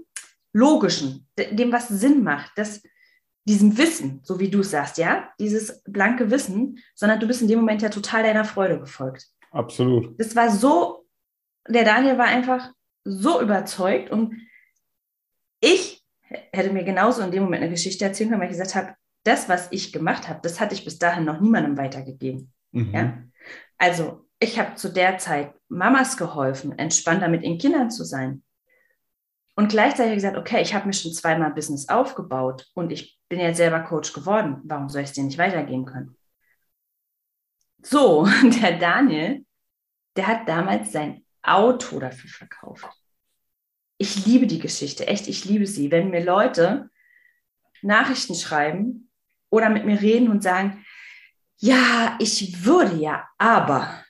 Logischen, 0.55 1.29
dem, 1.39 1.73
was 1.73 1.89
Sinn 1.89 2.23
macht, 2.23 2.53
das, 2.57 2.83
diesem 3.45 3.77
Wissen, 3.77 4.21
so 4.23 4.39
wie 4.39 4.49
du 4.49 4.61
es 4.61 4.71
sagst, 4.71 4.99
ja, 4.99 5.31
dieses 5.39 5.83
blanke 5.85 6.31
Wissen, 6.31 6.79
sondern 6.95 7.21
du 7.21 7.27
bist 7.27 7.43
in 7.43 7.49
dem 7.49 7.59
Moment 7.59 7.83
ja 7.83 7.89
total 7.89 8.23
deiner 8.23 8.45
Freude 8.45 8.79
gefolgt. 8.79 9.27
Absolut. 9.51 10.19
Das 10.19 10.35
war 10.35 10.51
so, 10.51 11.07
der 11.69 11.85
Daniel 11.85 12.19
war 12.19 12.27
einfach 12.27 12.73
so 13.05 13.41
überzeugt 13.41 14.11
und 14.11 14.35
ich 15.61 16.02
hätte 16.53 16.73
mir 16.73 16.85
genauso 16.85 17.23
in 17.23 17.31
dem 17.31 17.45
Moment 17.45 17.63
eine 17.63 17.73
Geschichte 17.73 18.05
erzählen 18.05 18.31
können, 18.31 18.41
weil 18.41 18.51
ich 18.51 18.59
gesagt 18.59 18.75
habe, 18.75 18.95
das, 19.25 19.49
was 19.49 19.69
ich 19.71 19.93
gemacht 19.93 20.29
habe, 20.29 20.41
das 20.43 20.61
hatte 20.61 20.75
ich 20.75 20.85
bis 20.85 20.99
dahin 20.99 21.25
noch 21.25 21.41
niemandem 21.41 21.77
weitergegeben. 21.77 22.53
Mhm. 22.73 22.95
Ja? 22.95 23.19
Also 23.79 24.27
ich 24.41 24.59
habe 24.59 24.75
zu 24.75 24.89
der 24.89 25.19
Zeit 25.19 25.55
Mamas 25.69 26.17
geholfen, 26.17 26.79
entspannter 26.79 27.29
mit 27.29 27.43
ihren 27.43 27.59
Kindern 27.59 27.91
zu 27.91 28.05
sein. 28.05 28.43
Und 29.55 29.69
gleichzeitig 29.69 30.15
gesagt, 30.15 30.37
okay, 30.37 30.63
ich 30.63 30.75
habe 30.75 30.87
mir 30.87 30.95
schon 30.95 31.13
zweimal 31.13 31.53
Business 31.53 31.89
aufgebaut 31.89 32.71
und 32.75 32.91
ich 32.91 33.19
bin 33.29 33.39
ja 33.39 33.53
selber 33.55 33.81
Coach 33.81 34.13
geworden. 34.13 34.61
Warum 34.65 34.89
soll 34.89 35.03
ich 35.03 35.09
es 35.09 35.15
dir 35.15 35.25
nicht 35.25 35.39
weitergeben 35.39 35.85
können? 35.85 36.17
So, 37.83 38.27
der 38.63 38.79
Daniel 38.79 39.45
der 40.17 40.27
hat 40.27 40.49
damals 40.49 40.93
sein 40.93 41.25
Auto 41.43 41.99
dafür 41.99 42.31
verkauft. 42.31 42.87
Ich 44.03 44.27
liebe 44.27 44.49
die 44.49 44.59
Geschichte, 44.59 45.07
echt, 45.07 45.29
ich 45.29 45.45
liebe 45.45 45.65
sie. 45.65 45.93
Wenn 45.93 46.11
mir 46.11 46.25
Leute 46.25 46.91
Nachrichten 47.83 48.35
schreiben 48.35 49.09
oder 49.49 49.71
mit 49.71 49.87
mir 49.87 50.01
reden 50.01 50.29
und 50.29 50.43
sagen, 50.43 50.85
ja, 51.59 52.19
ich 52.19 52.65
würde 52.65 52.97
ja, 52.97 53.29
aber, 53.39 54.05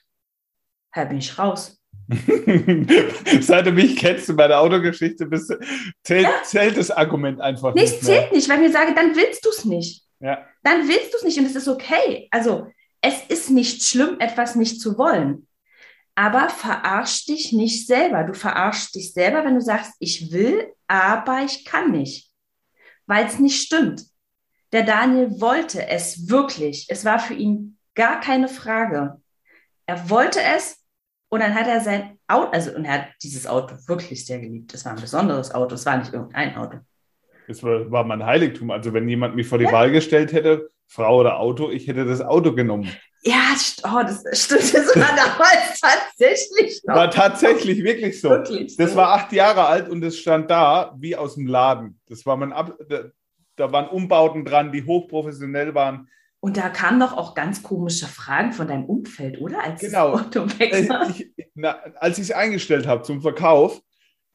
da 0.95 1.05
bin 1.05 1.19
ich 1.19 1.37
raus. 1.37 1.79
Seit 3.41 3.67
du 3.67 3.71
mich 3.71 3.95
kennst 3.95 4.29
du 4.29 4.33
meine 4.33 4.57
Autogeschichte, 4.57 5.27
bist, 5.27 5.55
zählt, 6.03 6.23
ja. 6.23 6.41
zählt 6.43 6.75
das 6.75 6.89
Argument 6.89 7.39
einfach 7.39 7.75
nicht. 7.75 7.83
Nichts 7.83 8.03
zählt 8.03 8.31
nicht, 8.31 8.49
weil 8.49 8.63
ich 8.63 8.69
mir 8.69 8.73
sage, 8.73 8.95
dann 8.95 9.15
willst 9.15 9.45
du 9.45 9.49
es 9.49 9.63
nicht. 9.63 10.07
Ja. 10.19 10.43
Dann 10.63 10.87
willst 10.87 11.13
du 11.13 11.17
es 11.17 11.23
nicht 11.23 11.37
und 11.37 11.45
es 11.45 11.55
ist 11.55 11.67
okay. 11.67 12.27
Also, 12.31 12.65
es 12.99 13.21
ist 13.27 13.51
nicht 13.51 13.83
schlimm, 13.83 14.19
etwas 14.19 14.55
nicht 14.55 14.81
zu 14.81 14.97
wollen. 14.97 15.47
Aber 16.15 16.49
verarsch 16.49 17.25
dich 17.25 17.53
nicht 17.53 17.87
selber. 17.87 18.23
Du 18.23 18.33
verarschst 18.33 18.95
dich 18.95 19.13
selber, 19.13 19.43
wenn 19.43 19.55
du 19.55 19.61
sagst, 19.61 19.93
ich 19.99 20.31
will, 20.31 20.71
aber 20.87 21.41
ich 21.43 21.65
kann 21.65 21.91
nicht. 21.91 22.31
Weil 23.07 23.25
es 23.25 23.39
nicht 23.39 23.61
stimmt. 23.61 24.05
Der 24.71 24.83
Daniel 24.83 25.39
wollte 25.41 25.87
es 25.87 26.29
wirklich. 26.29 26.87
Es 26.89 27.05
war 27.05 27.19
für 27.19 27.33
ihn 27.33 27.77
gar 27.95 28.19
keine 28.19 28.47
Frage. 28.47 29.21
Er 29.85 30.09
wollte 30.09 30.39
es 30.41 30.83
und 31.29 31.39
dann 31.39 31.55
hat 31.55 31.67
er 31.67 31.81
sein 31.81 32.19
Auto, 32.27 32.51
also 32.51 32.75
und 32.75 32.85
er 32.85 32.93
hat 32.93 33.07
dieses 33.21 33.47
Auto 33.47 33.75
wirklich 33.87 34.25
sehr 34.25 34.39
geliebt. 34.39 34.73
Es 34.73 34.85
war 34.85 34.93
ein 34.93 35.01
besonderes 35.01 35.53
Auto, 35.53 35.75
es 35.75 35.85
war 35.85 35.97
nicht 35.97 36.13
irgendein 36.13 36.55
Auto. 36.55 36.77
Es 37.47 37.63
war, 37.63 37.89
war 37.91 38.03
mein 38.03 38.23
Heiligtum. 38.23 38.71
Also 38.71 38.93
wenn 38.93 39.09
jemand 39.09 39.35
mich 39.35 39.47
vor 39.47 39.57
die 39.57 39.65
ja. 39.65 39.71
Wahl 39.71 39.91
gestellt 39.91 40.31
hätte, 40.31 40.69
Frau 40.93 41.21
oder 41.21 41.39
Auto, 41.39 41.71
ich 41.71 41.87
hätte 41.87 42.05
das 42.05 42.21
Auto 42.21 42.53
genommen. 42.53 42.87
Ja, 43.23 43.55
oh, 43.83 44.01
das 44.03 44.23
stimmt. 44.39 44.73
Das 44.73 44.95
war 44.95 45.15
damals 45.15 45.79
tatsächlich 45.81 46.83
noch. 46.85 46.95
War 46.95 47.09
tatsächlich 47.09 47.83
wirklich 47.83 48.21
so. 48.21 48.29
Wirklich 48.29 48.77
das 48.77 48.95
war 48.95 49.13
acht 49.13 49.31
Jahre 49.31 49.65
alt 49.65 49.89
und 49.89 50.03
es 50.03 50.19
stand 50.19 50.51
da 50.51 50.93
wie 50.99 51.15
aus 51.15 51.33
dem 51.33 51.47
Laden. 51.47 51.99
Das 52.07 52.27
war 52.27 52.37
mein 52.37 52.53
Ab 52.53 52.77
da, 52.87 53.05
da 53.55 53.71
waren 53.71 53.87
Umbauten 53.87 54.45
dran, 54.45 54.71
die 54.71 54.83
hochprofessionell 54.83 55.73
waren. 55.73 56.09
Und 56.39 56.57
da 56.57 56.69
kamen 56.69 56.99
doch 56.99 57.13
auch 57.17 57.33
ganz 57.33 57.63
komische 57.63 58.05
Fragen 58.05 58.51
von 58.51 58.67
deinem 58.67 58.85
Umfeld, 58.85 59.41
oder? 59.41 59.63
Als 59.63 59.81
genau. 59.81 60.19
Äh, 60.59 60.87
ich, 61.09 61.31
na, 61.55 61.79
als 61.95 62.19
ich 62.19 62.25
es 62.25 62.31
eingestellt 62.31 62.85
habe 62.85 63.01
zum 63.01 63.21
Verkauf, 63.21 63.81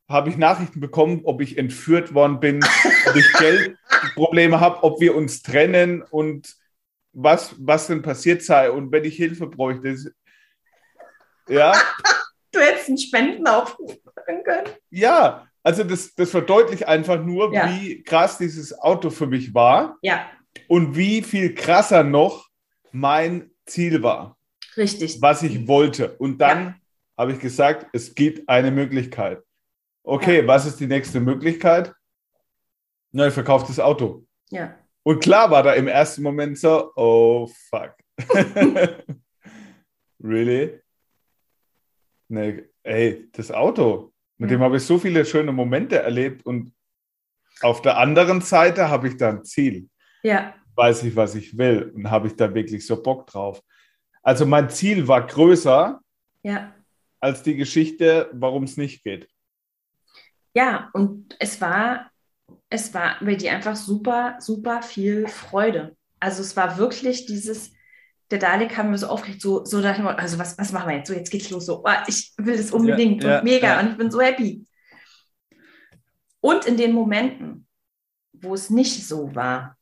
habe 0.09 0.31
ich 0.31 0.37
Nachrichten 0.37 0.81
bekommen, 0.81 1.21
ob 1.25 1.41
ich 1.41 1.59
entführt 1.59 2.15
worden 2.15 2.41
bin, 2.41 2.65
ob 3.07 3.17
ich 3.17 3.33
Geldprobleme 3.35 4.61
habe, 4.61 4.83
ob 4.83 5.01
wir 5.01 5.15
uns 5.15 5.43
trennen 5.43 6.03
und 6.03 6.55
was, 7.13 7.55
was 7.59 7.89
denn 7.89 8.03
passiert 8.03 8.43
sei 8.43 8.71
und 8.71 8.91
wenn 8.93 9.05
ich 9.05 9.17
Hilfe 9.17 9.47
bräuchte. 9.47 9.97
Ja. 11.49 11.73
du 12.53 12.61
hättest 12.61 12.89
einen 12.89 12.99
Spendenaufruf 12.99 13.97
machen 14.05 14.45
können. 14.45 14.69
Ja, 14.91 15.47
also 15.63 15.85
das, 15.85 16.15
das 16.15 16.31
verdeutlicht 16.31 16.87
einfach 16.87 17.23
nur, 17.23 17.53
ja. 17.53 17.69
wie 17.69 18.03
krass 18.03 18.39
dieses 18.39 18.79
Auto 18.79 19.11
für 19.11 19.27
mich 19.27 19.53
war. 19.53 19.99
Ja 20.03 20.27
und 20.67 20.97
wie 20.97 21.23
viel 21.23 21.55
krasser 21.55 22.03
noch 22.03 22.49
mein 22.91 23.51
Ziel 23.67 24.03
war. 24.03 24.37
Richtig. 24.77 25.21
Was 25.21 25.43
ich 25.43 25.69
wollte. 25.69 26.17
Und 26.17 26.39
dann 26.39 26.59
ja. 26.59 26.75
habe 27.17 27.33
ich 27.33 27.39
gesagt, 27.39 27.87
es 27.93 28.15
gibt 28.15 28.49
eine 28.49 28.71
Möglichkeit. 28.71 29.43
Okay, 30.09 30.41
ja. 30.41 30.47
was 30.47 30.65
ist 30.65 30.81
die 30.81 30.87
nächste 30.87 31.21
Möglichkeit? 31.21 31.95
Na, 33.13 33.27
ich 33.27 33.35
verkaufe 33.35 33.67
das 33.67 33.79
Auto. 33.79 34.25
Ja. 34.49 34.75
Und 35.03 35.21
klar 35.21 35.51
war 35.51 35.63
da 35.63 35.75
im 35.75 35.87
ersten 35.87 36.23
Moment 36.23 36.59
so, 36.59 36.93
oh 36.97 37.47
fuck. 37.69 37.95
really? 40.19 40.81
Nee, 42.29 42.65
ey, 42.85 43.29
das 43.33 43.53
Auto, 43.53 44.15
mit 44.39 44.51
ja. 44.51 44.57
dem 44.57 44.63
habe 44.63 44.79
ich 44.79 44.83
so 44.85 44.99
viele 44.99 45.27
schöne 45.27 45.53
Momente 45.53 45.99
erlebt 45.99 46.47
und 46.47 46.73
auf 47.61 47.83
der 47.83 47.99
anderen 47.99 48.41
Seite 48.41 48.89
habe 48.89 49.09
ich 49.09 49.19
da 49.19 49.29
ein 49.29 49.45
Ziel. 49.45 49.91
Ja. 50.23 50.55
Weiß 50.75 51.03
ich, 51.03 51.15
was 51.17 51.35
ich 51.35 51.59
will 51.59 51.93
und 51.95 52.11
habe 52.11 52.29
ich 52.29 52.35
da 52.35 52.55
wirklich 52.55 52.87
so 52.87 53.03
Bock 53.03 53.27
drauf. 53.27 53.63
Also 54.23 54.47
mein 54.47 54.71
Ziel 54.71 55.07
war 55.07 55.27
größer 55.27 56.01
ja. 56.45 56.75
als 57.21 57.43
die 57.43 57.57
Geschichte, 57.57 58.31
warum 58.33 58.63
es 58.63 58.79
nicht 58.79 59.05
geht. 59.05 59.29
Ja, 60.59 60.91
und 60.93 61.37
es 61.39 61.61
war, 61.61 62.11
es 62.69 62.93
war 62.93 63.15
bei 63.21 63.37
dir 63.37 63.53
einfach 63.53 63.77
super, 63.77 64.39
super 64.41 64.83
viel 64.83 65.29
Freude. 65.29 65.97
Also 66.19 66.43
es 66.43 66.57
war 66.57 66.79
wirklich 66.79 67.27
dieses, 67.27 67.71
der 68.33 68.41
Dalek 68.41 68.77
haben 68.77 68.91
wir 68.91 68.99
so 68.99 69.07
aufgeregt, 69.07 69.41
so, 69.41 69.65
so 69.65 69.81
dachte 69.81 70.05
also 70.05 70.37
was, 70.37 70.59
was 70.59 70.73
machen 70.73 70.89
wir 70.89 70.97
jetzt? 70.97 71.07
So, 71.07 71.15
jetzt 71.15 71.31
geht's 71.31 71.51
los. 71.51 71.67
So, 71.67 71.85
oh, 71.85 71.93
ich 72.09 72.33
will 72.39 72.57
das 72.57 72.73
unbedingt 72.73 73.23
ja, 73.23 73.31
ja, 73.31 73.39
und 73.39 73.45
mega 73.45 73.69
ja. 73.69 73.79
und 73.79 73.91
ich 73.91 73.97
bin 73.99 74.11
so 74.11 74.21
happy. 74.21 74.67
Und 76.41 76.67
in 76.67 76.77
den 76.77 76.93
Momenten, 76.93 77.69
wo 78.33 78.53
es 78.53 78.69
nicht 78.69 79.07
so 79.07 79.33
war, 79.37 79.77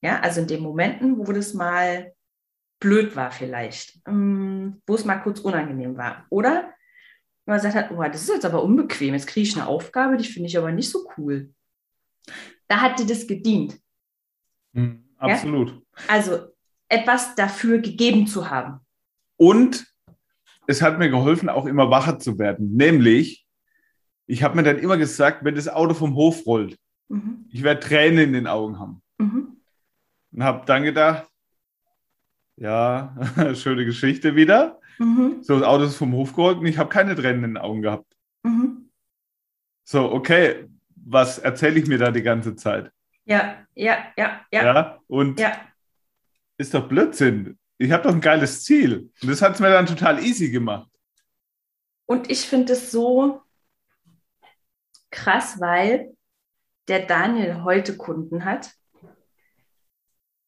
ja, 0.00 0.18
also 0.20 0.40
in 0.40 0.46
den 0.46 0.62
Momenten, 0.62 1.18
wo 1.18 1.30
das 1.30 1.52
mal 1.52 2.14
blöd 2.80 3.16
war 3.16 3.30
vielleicht, 3.30 4.00
ähm, 4.08 4.80
wo 4.86 4.94
es 4.94 5.04
mal 5.04 5.18
kurz 5.18 5.40
unangenehm 5.40 5.98
war. 5.98 6.24
Oder 6.30 6.72
man 7.46 7.60
sagt 7.60 7.74
hat, 7.74 7.90
oh, 7.90 8.02
das 8.02 8.22
ist 8.22 8.28
jetzt 8.28 8.44
aber 8.44 8.62
unbequem, 8.62 9.14
jetzt 9.14 9.26
kriege 9.26 9.46
ich 9.46 9.56
eine 9.56 9.66
Aufgabe, 9.66 10.16
die 10.16 10.24
finde 10.24 10.48
ich 10.48 10.56
aber 10.56 10.72
nicht 10.72 10.90
so 10.90 11.06
cool. 11.16 11.52
Da 12.68 12.80
hat 12.80 12.98
dir 12.98 13.06
das 13.06 13.26
gedient. 13.26 13.78
Mhm, 14.72 15.04
absolut. 15.18 15.70
Ja? 15.70 15.82
Also 16.08 16.48
etwas 16.88 17.34
dafür 17.34 17.78
gegeben 17.78 18.26
zu 18.26 18.48
haben. 18.50 18.80
Und 19.36 19.86
es 20.66 20.80
hat 20.80 20.98
mir 20.98 21.10
geholfen, 21.10 21.48
auch 21.48 21.66
immer 21.66 21.90
wacher 21.90 22.18
zu 22.18 22.38
werden. 22.38 22.74
Nämlich, 22.74 23.46
ich 24.26 24.42
habe 24.42 24.56
mir 24.56 24.62
dann 24.62 24.78
immer 24.78 24.96
gesagt, 24.96 25.44
wenn 25.44 25.54
das 25.54 25.68
Auto 25.68 25.94
vom 25.94 26.14
Hof 26.14 26.46
rollt, 26.46 26.78
mhm. 27.08 27.46
ich 27.50 27.62
werde 27.62 27.80
Tränen 27.80 28.28
in 28.28 28.32
den 28.32 28.46
Augen 28.46 28.78
haben. 28.78 29.02
Mhm. 29.18 29.60
Und 30.32 30.42
habe 30.42 30.64
dann 30.66 30.84
gedacht, 30.84 31.28
ja, 32.56 33.14
schöne 33.54 33.84
Geschichte 33.84 34.36
wieder. 34.36 34.80
Mhm. 34.98 35.42
So, 35.42 35.58
das 35.58 35.66
Auto 35.66 35.84
ist 35.84 35.96
vom 35.96 36.12
Hof 36.12 36.34
geholt 36.34 36.58
und 36.58 36.66
ich 36.66 36.78
habe 36.78 36.88
keine 36.88 37.14
Tränen 37.14 37.44
in 37.44 37.54
den 37.54 37.58
Augen 37.58 37.82
gehabt. 37.82 38.16
Mhm. 38.42 38.90
So, 39.84 40.12
okay, 40.12 40.66
was 40.94 41.38
erzähle 41.38 41.78
ich 41.78 41.86
mir 41.86 41.98
da 41.98 42.10
die 42.10 42.22
ganze 42.22 42.56
Zeit? 42.56 42.90
Ja, 43.24 43.66
ja, 43.74 44.04
ja, 44.16 44.40
ja. 44.50 44.64
Ja, 44.64 44.98
und 45.06 45.40
ja. 45.40 45.52
ist 46.56 46.74
doch 46.74 46.88
Blödsinn. 46.88 47.58
Ich 47.78 47.90
habe 47.90 48.04
doch 48.04 48.12
ein 48.12 48.20
geiles 48.20 48.64
Ziel. 48.64 49.10
Und 49.20 49.28
das 49.30 49.42
hat 49.42 49.54
es 49.54 49.60
mir 49.60 49.70
dann 49.70 49.86
total 49.86 50.22
easy 50.22 50.50
gemacht. 50.50 50.90
Und 52.06 52.30
ich 52.30 52.42
finde 52.42 52.74
es 52.74 52.90
so 52.90 53.42
krass, 55.10 55.60
weil 55.60 56.14
der 56.88 57.06
Daniel 57.06 57.64
heute 57.64 57.96
Kunden 57.96 58.44
hat, 58.44 58.72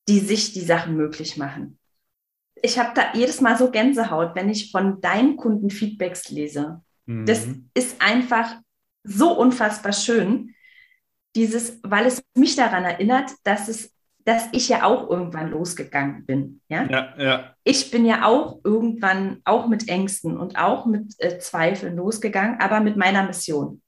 die 0.08 0.20
sich 0.20 0.52
die 0.52 0.60
Sachen 0.60 0.96
möglich 0.96 1.36
machen. 1.36 1.78
Ich 2.62 2.78
habe 2.78 2.90
da 2.94 3.12
jedes 3.14 3.40
Mal 3.40 3.56
so 3.56 3.70
Gänsehaut, 3.70 4.34
wenn 4.34 4.48
ich 4.48 4.70
von 4.70 5.00
deinen 5.00 5.36
Kunden 5.36 5.70
Feedbacks 5.70 6.30
lese. 6.30 6.82
Mhm. 7.06 7.26
Das 7.26 7.46
ist 7.74 8.00
einfach 8.00 8.56
so 9.04 9.38
unfassbar 9.38 9.92
schön, 9.92 10.54
dieses, 11.34 11.80
weil 11.82 12.06
es 12.06 12.22
mich 12.34 12.56
daran 12.56 12.84
erinnert, 12.84 13.30
dass 13.44 13.68
es 13.68 13.96
dass 14.26 14.48
ich 14.50 14.68
ja 14.68 14.82
auch 14.82 15.08
irgendwann 15.08 15.50
losgegangen 15.50 16.26
bin. 16.26 16.60
Ja? 16.68 16.84
Ja, 16.90 17.14
ja. 17.16 17.54
Ich 17.62 17.92
bin 17.92 18.04
ja 18.04 18.26
auch 18.26 18.58
irgendwann 18.64 19.40
auch 19.44 19.68
mit 19.68 19.88
Ängsten 19.88 20.36
und 20.36 20.58
auch 20.58 20.84
mit 20.84 21.14
äh, 21.18 21.38
Zweifeln 21.38 21.96
losgegangen, 21.96 22.58
aber 22.60 22.80
mit 22.80 22.96
meiner 22.96 23.24
Mission. 23.24 23.82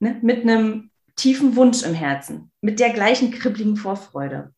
Ne? 0.00 0.18
Mit 0.20 0.42
einem 0.42 0.90
tiefen 1.14 1.54
Wunsch 1.54 1.84
im 1.84 1.94
Herzen, 1.94 2.50
mit 2.60 2.80
der 2.80 2.90
gleichen 2.90 3.30
kribbligen 3.30 3.76
Vorfreude 3.76 4.52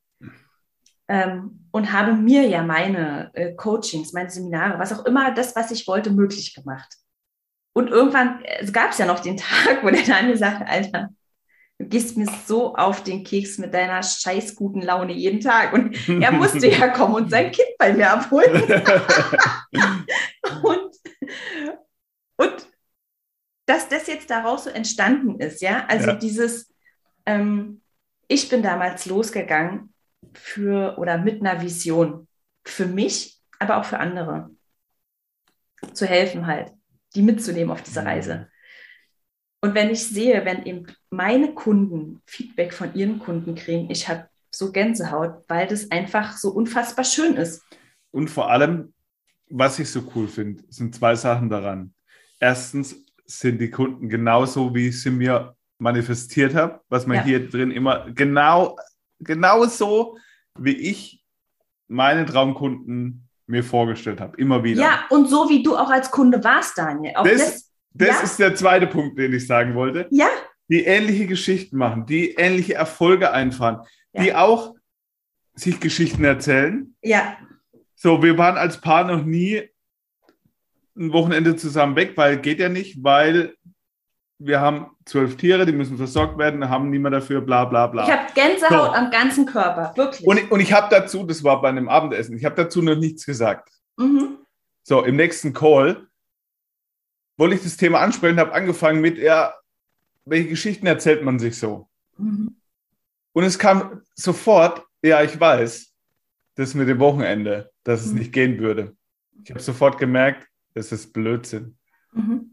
ähm, 1.10 1.66
und 1.72 1.92
habe 1.92 2.12
mir 2.12 2.48
ja 2.48 2.62
meine 2.62 3.32
äh, 3.34 3.52
Coachings, 3.54 4.12
meine 4.12 4.30
Seminare, 4.30 4.78
was 4.78 4.92
auch 4.92 5.04
immer, 5.06 5.32
das, 5.32 5.56
was 5.56 5.72
ich 5.72 5.88
wollte, 5.88 6.10
möglich 6.10 6.54
gemacht. 6.54 6.94
Und 7.72 7.88
irgendwann, 7.88 8.44
es 8.60 8.72
gab 8.72 8.92
es 8.92 8.98
ja 8.98 9.06
noch 9.06 9.18
den 9.18 9.36
Tag, 9.38 9.82
wo 9.82 9.90
der 9.90 10.04
Daniel 10.04 10.36
sagte, 10.36 10.68
Alter, 10.68 11.08
du 11.78 11.86
gehst 11.86 12.16
mir 12.16 12.28
so 12.46 12.76
auf 12.76 13.02
den 13.02 13.24
Keks 13.24 13.58
mit 13.58 13.74
deiner 13.74 14.04
scheiß 14.04 14.54
guten 14.54 14.82
Laune 14.82 15.12
jeden 15.12 15.40
Tag. 15.40 15.72
Und 15.72 15.96
er 16.08 16.30
musste 16.30 16.68
ja 16.68 16.86
kommen 16.94 17.16
und 17.16 17.28
sein 17.28 17.50
Kind 17.50 17.70
bei 17.76 17.92
mir 17.92 18.12
abholen. 18.12 18.62
und, 20.62 20.90
und 22.36 22.68
dass 23.66 23.88
das 23.88 24.06
jetzt 24.06 24.30
daraus 24.30 24.62
so 24.64 24.70
entstanden 24.70 25.40
ist, 25.40 25.60
ja, 25.60 25.86
also 25.88 26.10
ja. 26.10 26.14
dieses, 26.14 26.72
ähm, 27.26 27.80
ich 28.28 28.48
bin 28.48 28.62
damals 28.62 29.06
losgegangen 29.06 29.92
für 30.32 30.98
oder 30.98 31.18
mit 31.18 31.40
einer 31.40 31.62
Vision. 31.62 32.26
Für 32.64 32.86
mich, 32.86 33.38
aber 33.58 33.78
auch 33.78 33.84
für 33.84 33.98
andere. 33.98 34.50
Zu 35.92 36.06
helfen 36.06 36.46
halt, 36.46 36.72
die 37.14 37.22
mitzunehmen 37.22 37.70
auf 37.70 37.82
dieser 37.82 38.04
Reise. 38.04 38.48
Und 39.62 39.74
wenn 39.74 39.90
ich 39.90 40.06
sehe, 40.06 40.44
wenn 40.44 40.64
eben 40.64 40.86
meine 41.10 41.54
Kunden 41.54 42.22
Feedback 42.26 42.72
von 42.72 42.94
ihren 42.94 43.18
Kunden 43.18 43.54
kriegen, 43.54 43.90
ich 43.90 44.08
habe 44.08 44.28
so 44.50 44.72
Gänsehaut, 44.72 45.44
weil 45.48 45.66
das 45.66 45.90
einfach 45.90 46.36
so 46.36 46.50
unfassbar 46.50 47.04
schön 47.04 47.36
ist. 47.36 47.62
Und 48.10 48.28
vor 48.28 48.50
allem, 48.50 48.92
was 49.48 49.78
ich 49.78 49.90
so 49.90 50.10
cool 50.14 50.28
finde, 50.28 50.64
sind 50.68 50.94
zwei 50.94 51.14
Sachen 51.14 51.50
daran. 51.50 51.94
Erstens 52.40 53.04
sind 53.26 53.60
die 53.60 53.70
Kunden 53.70 54.08
genauso, 54.08 54.74
wie 54.74 54.88
ich 54.88 55.02
sie 55.02 55.10
mir 55.10 55.54
manifestiert 55.78 56.54
habe, 56.54 56.80
was 56.88 57.06
man 57.06 57.18
ja. 57.18 57.24
hier 57.24 57.48
drin 57.48 57.70
immer 57.70 58.10
genau, 58.10 58.76
genau 59.20 59.64
so, 59.66 60.18
wie 60.58 60.76
ich 60.76 61.24
meine 61.88 62.24
Traumkunden 62.24 63.28
mir 63.46 63.64
vorgestellt 63.64 64.20
habe, 64.20 64.36
immer 64.36 64.62
wieder. 64.62 64.80
Ja, 64.80 65.04
und 65.10 65.28
so 65.28 65.48
wie 65.48 65.62
du 65.62 65.76
auch 65.76 65.90
als 65.90 66.10
Kunde 66.10 66.42
warst, 66.44 66.78
Daniel. 66.78 67.14
Auch 67.16 67.24
das, 67.24 67.38
das, 67.38 67.72
das 67.92 68.08
ja. 68.08 68.22
ist 68.22 68.38
der 68.38 68.54
zweite 68.54 68.86
Punkt, 68.86 69.18
den 69.18 69.32
ich 69.32 69.46
sagen 69.46 69.74
wollte. 69.74 70.06
Ja. 70.10 70.28
Die 70.68 70.84
ähnliche 70.84 71.26
Geschichten 71.26 71.76
machen, 71.76 72.06
die 72.06 72.34
ähnliche 72.34 72.74
Erfolge 72.74 73.32
einfahren, 73.32 73.80
ja. 74.12 74.22
die 74.22 74.34
auch 74.34 74.74
sich 75.54 75.80
Geschichten 75.80 76.24
erzählen. 76.24 76.94
Ja. 77.02 77.36
So, 77.96 78.22
wir 78.22 78.38
waren 78.38 78.56
als 78.56 78.80
Paar 78.80 79.04
noch 79.04 79.24
nie 79.24 79.68
ein 80.96 81.12
Wochenende 81.12 81.56
zusammen 81.56 81.96
weg, 81.96 82.12
weil 82.16 82.38
geht 82.38 82.60
ja 82.60 82.68
nicht, 82.68 83.02
weil 83.02 83.54
wir 84.42 84.60
haben 84.60 84.86
zwölf 85.04 85.36
Tiere, 85.36 85.66
die 85.66 85.72
müssen 85.72 85.98
versorgt 85.98 86.38
werden, 86.38 86.68
haben 86.68 86.88
niemand 86.88 87.14
dafür, 87.14 87.42
bla 87.42 87.66
bla 87.66 87.86
bla. 87.86 88.04
Ich 88.04 88.10
habe 88.10 88.32
Gänsehaut 88.34 88.86
so. 88.86 88.92
am 88.92 89.10
ganzen 89.10 89.44
Körper, 89.44 89.92
wirklich. 89.94 90.26
Und, 90.26 90.50
und 90.50 90.60
ich 90.60 90.72
habe 90.72 90.88
dazu, 90.90 91.24
das 91.24 91.44
war 91.44 91.60
bei 91.60 91.68
einem 91.68 91.88
Abendessen, 91.88 92.36
ich 92.36 92.44
habe 92.44 92.56
dazu 92.56 92.80
noch 92.80 92.96
nichts 92.96 93.26
gesagt. 93.26 93.70
Mhm. 93.98 94.38
So, 94.82 95.04
im 95.04 95.16
nächsten 95.16 95.52
Call 95.52 96.06
wollte 97.36 97.54
ich 97.54 97.62
das 97.62 97.76
Thema 97.76 98.00
ansprechen, 98.00 98.40
habe 98.40 98.54
angefangen 98.54 99.02
mit, 99.02 99.18
ja, 99.18 99.54
welche 100.24 100.48
Geschichten 100.48 100.86
erzählt 100.86 101.22
man 101.22 101.38
sich 101.38 101.58
so? 101.58 101.88
Mhm. 102.16 102.56
Und 103.32 103.44
es 103.44 103.58
kam 103.58 104.00
sofort, 104.14 104.82
ja, 105.02 105.22
ich 105.22 105.38
weiß, 105.38 105.92
das 106.54 106.74
mit 106.74 106.88
dem 106.88 106.98
Wochenende, 106.98 107.70
dass 107.84 108.06
es 108.06 108.12
mhm. 108.12 108.18
nicht 108.18 108.32
gehen 108.32 108.58
würde. 108.58 108.96
Ich 109.44 109.50
habe 109.50 109.60
sofort 109.60 109.98
gemerkt, 109.98 110.48
das 110.74 110.92
ist 110.92 111.12
Blödsinn. 111.12 111.76
Mhm. 112.12 112.49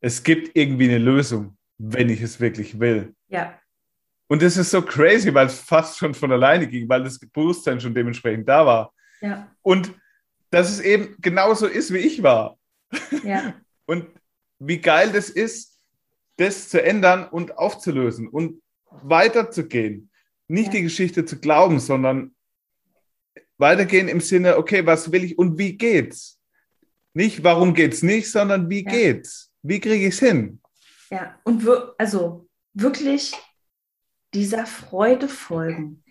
Es 0.00 0.22
gibt 0.22 0.56
irgendwie 0.56 0.88
eine 0.88 0.98
Lösung, 0.98 1.56
wenn 1.78 2.08
ich 2.08 2.20
es 2.22 2.40
wirklich 2.40 2.80
will. 2.80 3.14
Ja. 3.28 3.58
Und 4.28 4.42
das 4.42 4.56
ist 4.56 4.70
so 4.70 4.80
crazy, 4.80 5.32
weil 5.34 5.46
es 5.46 5.58
fast 5.58 5.98
schon 5.98 6.14
von 6.14 6.30
alleine 6.30 6.66
ging, 6.66 6.88
weil 6.88 7.02
das 7.02 7.18
Bewusstsein 7.18 7.80
schon 7.80 7.94
dementsprechend 7.94 8.48
da 8.48 8.64
war. 8.64 8.94
Ja. 9.20 9.50
Und 9.62 9.92
dass 10.50 10.70
es 10.70 10.80
eben 10.80 11.16
genauso 11.20 11.66
ist, 11.66 11.92
wie 11.92 11.98
ich 11.98 12.22
war. 12.22 12.58
Ja. 13.24 13.54
und 13.86 14.06
wie 14.58 14.78
geil 14.78 15.10
das 15.12 15.30
ist, 15.30 15.80
das 16.36 16.68
zu 16.68 16.82
ändern 16.82 17.28
und 17.28 17.58
aufzulösen 17.58 18.28
und 18.28 18.62
weiterzugehen. 19.02 20.10
Nicht 20.48 20.66
ja. 20.66 20.72
die 20.72 20.82
Geschichte 20.82 21.24
zu 21.24 21.38
glauben, 21.38 21.80
sondern 21.80 22.34
weitergehen 23.58 24.08
im 24.08 24.20
Sinne, 24.20 24.56
okay, 24.56 24.86
was 24.86 25.12
will 25.12 25.24
ich 25.24 25.38
und 25.38 25.58
wie 25.58 25.76
geht's? 25.76 26.40
Nicht, 27.14 27.44
warum 27.44 27.74
geht's 27.74 28.02
nicht, 28.02 28.30
sondern 28.30 28.70
wie 28.70 28.84
ja. 28.84 28.90
geht's? 28.90 29.49
Wie 29.62 29.80
kriege 29.80 30.06
ich 30.06 30.14
es 30.14 30.20
hin? 30.20 30.60
Ja, 31.10 31.38
und 31.44 31.64
wir, 31.64 31.94
also 31.98 32.48
wirklich 32.72 33.34
dieser 34.32 34.66
Freude 34.66 35.28
folgen. 35.28 36.04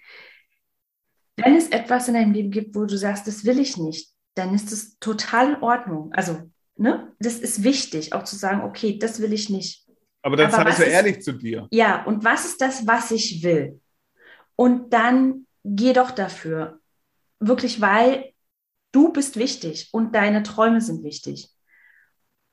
Wenn 1.37 1.55
es 1.55 1.69
etwas 1.69 2.07
in 2.09 2.15
deinem 2.15 2.33
Leben 2.33 2.51
gibt, 2.51 2.75
wo 2.75 2.85
du 2.85 2.97
sagst, 2.97 3.27
das 3.27 3.45
will 3.45 3.59
ich 3.59 3.77
nicht, 3.77 4.13
dann 4.35 4.53
ist 4.53 4.71
es 4.71 4.99
total 4.99 5.53
in 5.53 5.61
Ordnung. 5.61 6.11
Also, 6.13 6.51
ne, 6.75 7.13
das 7.19 7.39
ist 7.39 7.63
wichtig, 7.63 8.13
auch 8.13 8.23
zu 8.23 8.35
sagen, 8.35 8.61
okay, 8.61 8.99
das 8.99 9.21
will 9.21 9.31
ich 9.31 9.49
nicht. 9.49 9.87
Aber 10.21 10.35
dann 10.35 10.51
sei 10.51 10.71
so 10.71 10.83
ehrlich 10.83 11.21
zu 11.21 11.31
dir. 11.31 11.67
Ja, 11.71 12.03
und 12.03 12.25
was 12.25 12.45
ist 12.45 12.61
das, 12.61 12.85
was 12.85 13.11
ich 13.11 13.41
will? 13.41 13.79
Und 14.57 14.91
dann 14.91 15.47
geh 15.63 15.93
doch 15.93 16.11
dafür. 16.11 16.81
Wirklich, 17.39 17.79
weil 17.79 18.33
Du 18.91 19.13
bist 19.13 19.37
wichtig 19.37 19.89
und 19.91 20.15
deine 20.15 20.43
Träume 20.43 20.81
sind 20.81 21.03
wichtig. 21.03 21.49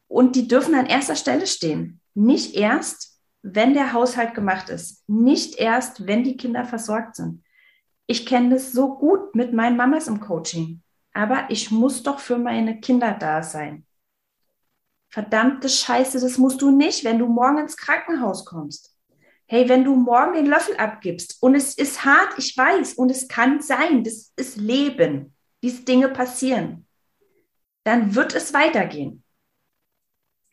Und 0.08 0.36
die 0.36 0.48
dürfen 0.48 0.74
an 0.74 0.86
erster 0.86 1.16
Stelle 1.16 1.46
stehen. 1.46 2.00
Nicht 2.14 2.54
erst, 2.54 3.18
wenn 3.42 3.74
der 3.74 3.92
Haushalt 3.92 4.34
gemacht 4.34 4.68
ist. 4.68 5.08
Nicht 5.08 5.56
erst, 5.56 6.06
wenn 6.06 6.24
die 6.24 6.36
Kinder 6.36 6.64
versorgt 6.64 7.16
sind. 7.16 7.42
Ich 8.06 8.24
kenne 8.26 8.50
das 8.50 8.72
so 8.72 8.96
gut 8.96 9.34
mit 9.34 9.52
meinen 9.52 9.76
Mamas 9.76 10.08
im 10.08 10.20
Coaching. 10.20 10.82
Aber 11.12 11.46
ich 11.50 11.70
muss 11.70 12.02
doch 12.02 12.20
für 12.20 12.38
meine 12.38 12.80
Kinder 12.80 13.16
da 13.18 13.42
sein. 13.42 13.86
Verdammte 15.08 15.68
Scheiße, 15.68 16.20
das 16.20 16.38
musst 16.38 16.60
du 16.60 16.70
nicht, 16.70 17.04
wenn 17.04 17.18
du 17.18 17.26
morgen 17.26 17.58
ins 17.58 17.76
Krankenhaus 17.76 18.44
kommst. 18.44 18.94
Hey, 19.46 19.68
wenn 19.68 19.84
du 19.84 19.94
morgen 19.94 20.34
den 20.34 20.46
Löffel 20.46 20.76
abgibst 20.76 21.40
und 21.40 21.54
es 21.54 21.78
ist 21.78 22.04
hart, 22.04 22.36
ich 22.36 22.56
weiß, 22.56 22.94
und 22.94 23.10
es 23.10 23.28
kann 23.28 23.60
sein, 23.60 24.02
das 24.02 24.32
ist 24.36 24.56
Leben 24.56 25.36
diese 25.62 25.82
Dinge 25.82 26.08
passieren, 26.08 26.86
dann 27.84 28.14
wird 28.14 28.34
es 28.34 28.52
weitergehen. 28.52 29.24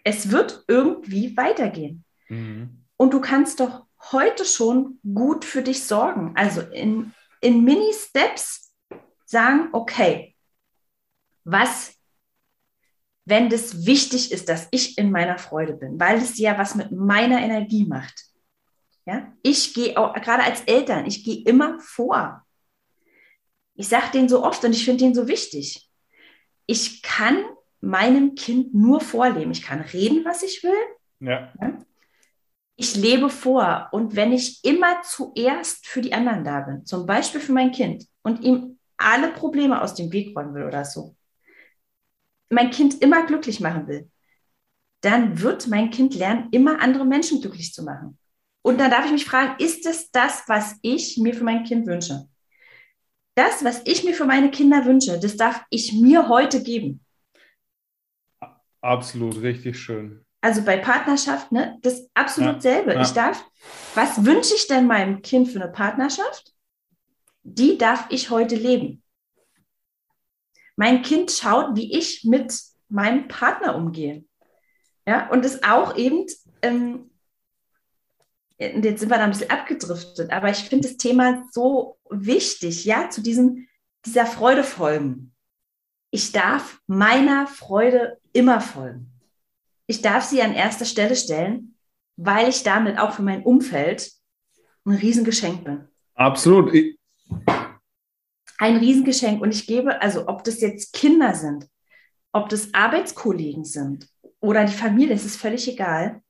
Es 0.03 0.31
wird 0.31 0.65
irgendwie 0.67 1.35
weitergehen. 1.37 2.03
Mhm. 2.29 2.85
Und 2.97 3.13
du 3.13 3.21
kannst 3.21 3.59
doch 3.59 3.85
heute 4.11 4.45
schon 4.45 4.99
gut 5.13 5.45
für 5.45 5.61
dich 5.61 5.83
sorgen. 5.83 6.33
Also 6.35 6.61
in, 6.61 7.13
in 7.41 7.63
Mini-Steps 7.63 8.73
sagen, 9.25 9.69
okay, 9.71 10.35
was, 11.43 11.95
wenn 13.25 13.49
das 13.49 13.85
wichtig 13.85 14.31
ist, 14.31 14.49
dass 14.49 14.67
ich 14.71 14.97
in 14.97 15.11
meiner 15.11 15.37
Freude 15.37 15.73
bin, 15.73 15.99
weil 15.99 16.17
es 16.17 16.37
ja 16.37 16.57
was 16.57 16.75
mit 16.75 16.91
meiner 16.91 17.41
Energie 17.41 17.85
macht. 17.85 18.25
Ja, 19.05 19.33
ich 19.41 19.73
gehe 19.73 19.97
auch, 19.97 20.13
gerade 20.13 20.43
als 20.43 20.61
Eltern, 20.61 21.05
ich 21.05 21.25
gehe 21.25 21.43
immer 21.43 21.77
vor. 21.81 22.45
Ich 23.75 23.89
sage 23.89 24.11
den 24.13 24.29
so 24.29 24.43
oft 24.43 24.63
und 24.63 24.71
ich 24.71 24.85
finde 24.85 25.03
den 25.03 25.15
so 25.15 25.27
wichtig. 25.27 25.89
Ich 26.67 27.01
kann 27.01 27.43
meinem 27.84 28.36
Kind 28.36 28.74
nur 28.74 29.02
vorleben. 29.02 29.52
Ich 29.52 29.62
kann 29.62 29.82
reden, 29.82 30.24
was 30.26 30.43
ich 30.43 30.63
will. 30.63 30.72
Ja. 31.19 31.54
Ich 32.76 32.96
lebe 32.96 33.30
vor. 33.30 33.89
Und 33.91 34.15
wenn 34.15 34.32
ich 34.32 34.63
immer 34.63 35.02
zuerst 35.04 35.88
für 35.88 36.02
die 36.02 36.13
anderen 36.13 36.43
da 36.43 36.62
bin, 36.62 36.86
zum 36.86 37.06
Beispiel 37.06 37.41
für 37.41 37.54
mein 37.54 37.72
Kind, 37.72 38.06
und 38.24 38.43
ihm 38.43 38.80
alle 38.98 39.30
Probleme 39.30 39.82
aus 39.82 39.96
dem 39.96 40.12
Weg 40.12 40.36
räumen 40.36 40.56
will 40.56 40.63
oder 40.63 40.86
so, 40.86 41.15
mein 42.50 42.72
Kind 42.72 43.02
immer 43.02 43.26
glücklich 43.26 43.60
machen 43.60 43.88
will, 43.88 44.10
dann 45.02 45.41
wird 45.41 45.67
mein 45.67 45.89
Kind 45.89 46.15
lernen, 46.15 46.48
immer 46.52 46.80
andere 46.80 47.06
Menschen 47.06 47.41
glücklich 47.41 47.74
zu 47.74 47.84
machen. 47.84 48.17
Und 48.62 48.80
dann 48.80 48.91
darf 48.91 49.06
ich 49.06 49.12
mich 49.12 49.26
fragen, 49.26 49.62
ist 49.62 49.86
es 49.86 50.10
das, 50.12 50.43
was 50.48 50.78
ich 50.82 51.17
mir 51.17 51.34
für 51.34 51.43
mein 51.43 51.65
Kind 51.65 51.86
wünsche? 51.86 52.28
das, 53.36 53.63
was 53.63 53.82
ich 53.86 54.04
mir 54.04 54.13
für 54.13 54.26
meine 54.26 54.52
Kinder 54.52 54.86
wünsche, 54.86 55.19
das 55.19 55.38
darf 55.38 55.63
ich 55.69 55.93
mir 55.93 56.30
heute 56.30 56.62
geben. 56.62 57.04
Absolut, 58.84 59.41
richtig 59.41 59.80
schön. 59.80 60.26
Also 60.41 60.62
bei 60.63 60.78
Partnerschaft, 60.78 61.52
ne, 61.52 61.78
das 61.82 62.10
absolut 62.13 62.56
ja, 62.56 62.62
selbe. 62.62 62.93
Ja. 62.93 63.02
Ich 63.02 63.12
darf, 63.12 63.43
was 63.96 64.26
wünsche 64.26 64.54
ich 64.56 64.67
denn 64.67 64.88
meinem 64.88 65.22
Kind 65.22 65.48
für 65.48 65.62
eine 65.62 65.72
Partnerschaft? 65.72 66.54
Die 67.43 67.78
darf 67.78 68.08
ich 68.10 68.30
heute 68.30 68.56
leben. 68.56 69.02
Mein 70.76 71.02
Kind 71.02 71.32
schaut, 71.32 71.76
wie 71.76 71.98
ich 71.98 72.24
mit 72.26 72.54
meinem 72.89 73.28
Partner 73.28 73.76
umgehe. 73.76 74.26
Ja, 75.08 75.30
und 75.30 75.46
es 75.46 75.63
auch 75.63 75.96
eben 75.96 76.26
ähm, 76.62 77.10
jetzt 78.58 79.00
sind 79.00 79.10
wir 79.10 79.17
da 79.17 79.24
ein 79.24 79.32
bisschen 79.32 79.50
abgedriftet, 79.50 80.32
aber 80.32 80.50
ich 80.50 80.58
finde 80.58 80.88
das 80.88 80.98
Thema 80.98 81.43
so 81.52 81.98
wichtig, 82.10 82.86
ja, 82.86 83.10
zu 83.10 83.22
diesem, 83.22 83.67
dieser 84.06 84.26
Freude 84.26 84.63
folgen. 84.63 85.34
Ich 86.12 86.32
darf 86.32 86.80
meiner 86.88 87.48
Freude 87.48 88.19
immer 88.34 88.60
folgen. 88.62 89.12
Ich 89.88 90.02
darf 90.02 90.24
sie 90.24 90.41
an 90.41 90.54
erster 90.54 90.86
Stelle 90.86 91.15
stellen, 91.15 91.76
weil 92.15 92.50
ich 92.50 92.63
damit 92.63 92.98
auch 92.98 93.13
für 93.13 93.22
mein 93.22 93.43
Umfeld 93.43 94.12
ein 94.86 94.96
Riesengeschenk 94.96 95.63
bin. 95.63 95.88
Absolut. 96.15 96.74
Ein 98.58 98.78
Riesengeschenk. 98.78 99.41
Und 99.41 99.54
ich 99.54 99.65
gebe, 99.67 100.02
also 100.02 100.28
ob 100.28 100.43
das 100.43 100.62
jetzt 100.62 100.93
Kinder 100.93 101.34
sind, 101.34 101.67
ob 102.32 102.50
das 102.50 102.74
Arbeitskollegen 102.74 103.65
sind 103.65 104.08
oder 104.39 104.65
die 104.65 104.74
Familie, 104.74 105.15
es 105.15 105.26
ist 105.26 105.38
völlig 105.38 105.67
egal. 105.67 106.22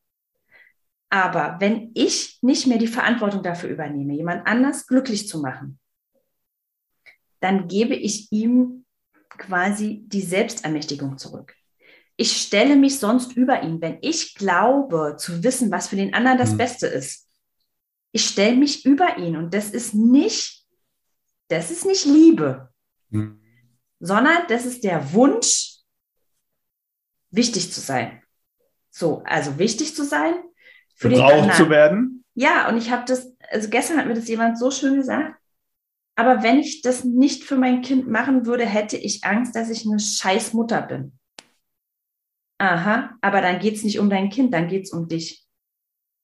Aber 1.09 1.57
wenn 1.59 1.91
ich 1.93 2.39
nicht 2.41 2.65
mehr 2.65 2.79
die 2.79 2.87
Verantwortung 2.87 3.43
dafür 3.43 3.69
übernehme, 3.69 4.13
jemand 4.13 4.47
anders 4.47 4.87
glücklich 4.87 5.27
zu 5.27 5.41
machen, 5.41 5.79
dann 7.39 7.67
gebe 7.67 7.93
ich 7.93 8.31
ihm 8.31 8.85
quasi 9.29 10.03
die 10.07 10.21
Selbstermächtigung 10.21 11.17
zurück. 11.17 11.55
Ich 12.15 12.41
stelle 12.41 12.75
mich 12.75 12.99
sonst 12.99 13.35
über 13.35 13.63
ihn, 13.63 13.81
wenn 13.81 13.97
ich 14.01 14.35
glaube 14.35 15.15
zu 15.17 15.43
wissen, 15.43 15.71
was 15.71 15.87
für 15.87 15.95
den 15.95 16.13
anderen 16.13 16.37
das 16.37 16.53
mhm. 16.53 16.57
Beste 16.57 16.87
ist. 16.87 17.27
Ich 18.11 18.25
stelle 18.25 18.55
mich 18.55 18.85
über 18.85 19.17
ihn 19.17 19.35
und 19.35 19.53
das 19.53 19.71
ist 19.71 19.95
nicht, 19.95 20.63
das 21.47 21.71
ist 21.71 21.85
nicht 21.85 22.05
Liebe, 22.05 22.69
mhm. 23.09 23.41
sondern 23.99 24.43
das 24.47 24.65
ist 24.65 24.83
der 24.83 25.13
Wunsch, 25.13 25.79
wichtig 27.31 27.73
zu 27.73 27.79
sein. 27.81 28.21
So, 28.91 29.23
also 29.25 29.57
wichtig 29.57 29.95
zu 29.95 30.05
sein, 30.05 30.35
für 30.95 31.09
gebraucht 31.09 31.55
zu 31.55 31.69
werden. 31.69 32.23
Ja, 32.35 32.69
und 32.69 32.77
ich 32.77 32.91
habe 32.91 33.05
das, 33.07 33.35
also 33.49 33.69
gestern 33.69 33.97
hat 33.97 34.05
mir 34.05 34.13
das 34.13 34.27
jemand 34.27 34.59
so 34.59 34.69
schön 34.69 34.95
gesagt. 34.95 35.35
Aber 36.15 36.43
wenn 36.43 36.59
ich 36.59 36.83
das 36.83 37.03
nicht 37.03 37.43
für 37.43 37.55
mein 37.55 37.81
Kind 37.81 38.07
machen 38.07 38.45
würde, 38.45 38.65
hätte 38.65 38.97
ich 38.97 39.23
Angst, 39.23 39.55
dass 39.55 39.71
ich 39.71 39.87
eine 39.87 39.99
scheiß 39.99 40.53
Mutter 40.53 40.83
bin. 40.83 41.17
Aha, 42.57 43.17
aber 43.21 43.41
dann 43.41 43.59
geht 43.59 43.75
es 43.75 43.83
nicht 43.83 43.99
um 43.99 44.09
dein 44.09 44.29
Kind, 44.29 44.53
dann 44.53 44.67
geht 44.67 44.83
es 44.83 44.91
um 44.91 45.07
dich. 45.07 45.45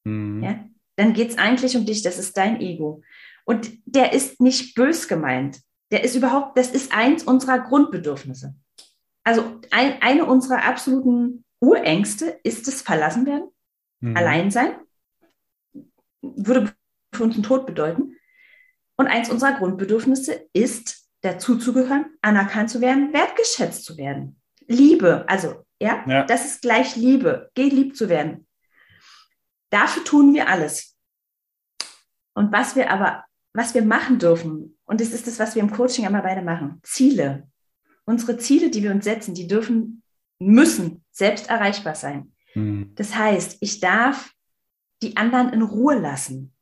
Mhm. 0.05 0.43
Ja? 0.43 0.65
Dann 0.95 1.13
geht 1.13 1.29
es 1.29 1.37
eigentlich 1.37 1.75
um 1.75 1.85
dich, 1.85 2.01
das 2.01 2.19
ist 2.19 2.37
dein 2.37 2.61
Ego. 2.61 3.01
Und 3.45 3.71
der 3.85 4.13
ist 4.13 4.41
nicht 4.41 4.75
bös 4.75 5.07
gemeint. 5.07 5.61
Der 5.91 6.03
ist 6.03 6.15
überhaupt, 6.15 6.57
das 6.57 6.69
ist 6.69 6.93
eins 6.93 7.23
unserer 7.23 7.59
Grundbedürfnisse. 7.59 8.55
Also 9.23 9.59
ein, 9.71 10.01
eine 10.01 10.25
unserer 10.25 10.63
absoluten 10.63 11.45
Urängste 11.59 12.39
ist 12.43 12.67
das 12.67 12.81
Verlassenwerden, 12.81 13.49
mhm. 13.99 14.15
allein 14.15 14.51
sein, 14.51 14.75
würde 16.21 16.73
für 17.13 17.23
uns 17.23 17.35
einen 17.35 17.43
Tod 17.43 17.65
bedeuten. 17.65 18.15
Und 18.97 19.07
eins 19.07 19.29
unserer 19.29 19.53
Grundbedürfnisse 19.53 20.47
ist, 20.53 21.09
dazuzugehören, 21.21 22.05
anerkannt 22.21 22.69
zu 22.69 22.81
werden, 22.81 23.13
wertgeschätzt 23.13 23.83
zu 23.83 23.97
werden. 23.97 24.39
Liebe, 24.67 25.25
also 25.27 25.65
ja, 25.79 26.03
ja, 26.07 26.23
das 26.23 26.45
ist 26.45 26.61
gleich 26.61 26.95
Liebe, 26.95 27.49
geliebt 27.55 27.95
zu 27.95 28.09
werden. 28.09 28.47
Dafür 29.69 30.03
tun 30.03 30.33
wir 30.33 30.49
alles. 30.49 30.97
Und 32.33 32.51
was 32.51 32.75
wir 32.75 32.91
aber, 32.91 33.25
was 33.53 33.73
wir 33.73 33.83
machen 33.83 34.19
dürfen, 34.19 34.77
und 34.85 35.01
das 35.01 35.11
ist 35.11 35.27
das, 35.27 35.39
was 35.39 35.55
wir 35.55 35.61
im 35.61 35.71
Coaching 35.71 36.05
immer 36.05 36.21
beide 36.21 36.41
machen, 36.41 36.79
Ziele. 36.83 37.49
Unsere 38.05 38.37
Ziele, 38.37 38.69
die 38.69 38.81
wir 38.81 38.91
uns 38.91 39.03
setzen, 39.03 39.35
die 39.35 39.47
dürfen, 39.47 40.03
müssen 40.39 41.03
selbst 41.11 41.49
erreichbar 41.49 41.95
sein. 41.95 42.33
Mhm. 42.55 42.93
Das 42.95 43.15
heißt, 43.15 43.57
ich 43.61 43.79
darf 43.79 44.31
die 45.01 45.17
anderen 45.17 45.53
in 45.53 45.61
Ruhe 45.61 45.97
lassen. 45.97 46.53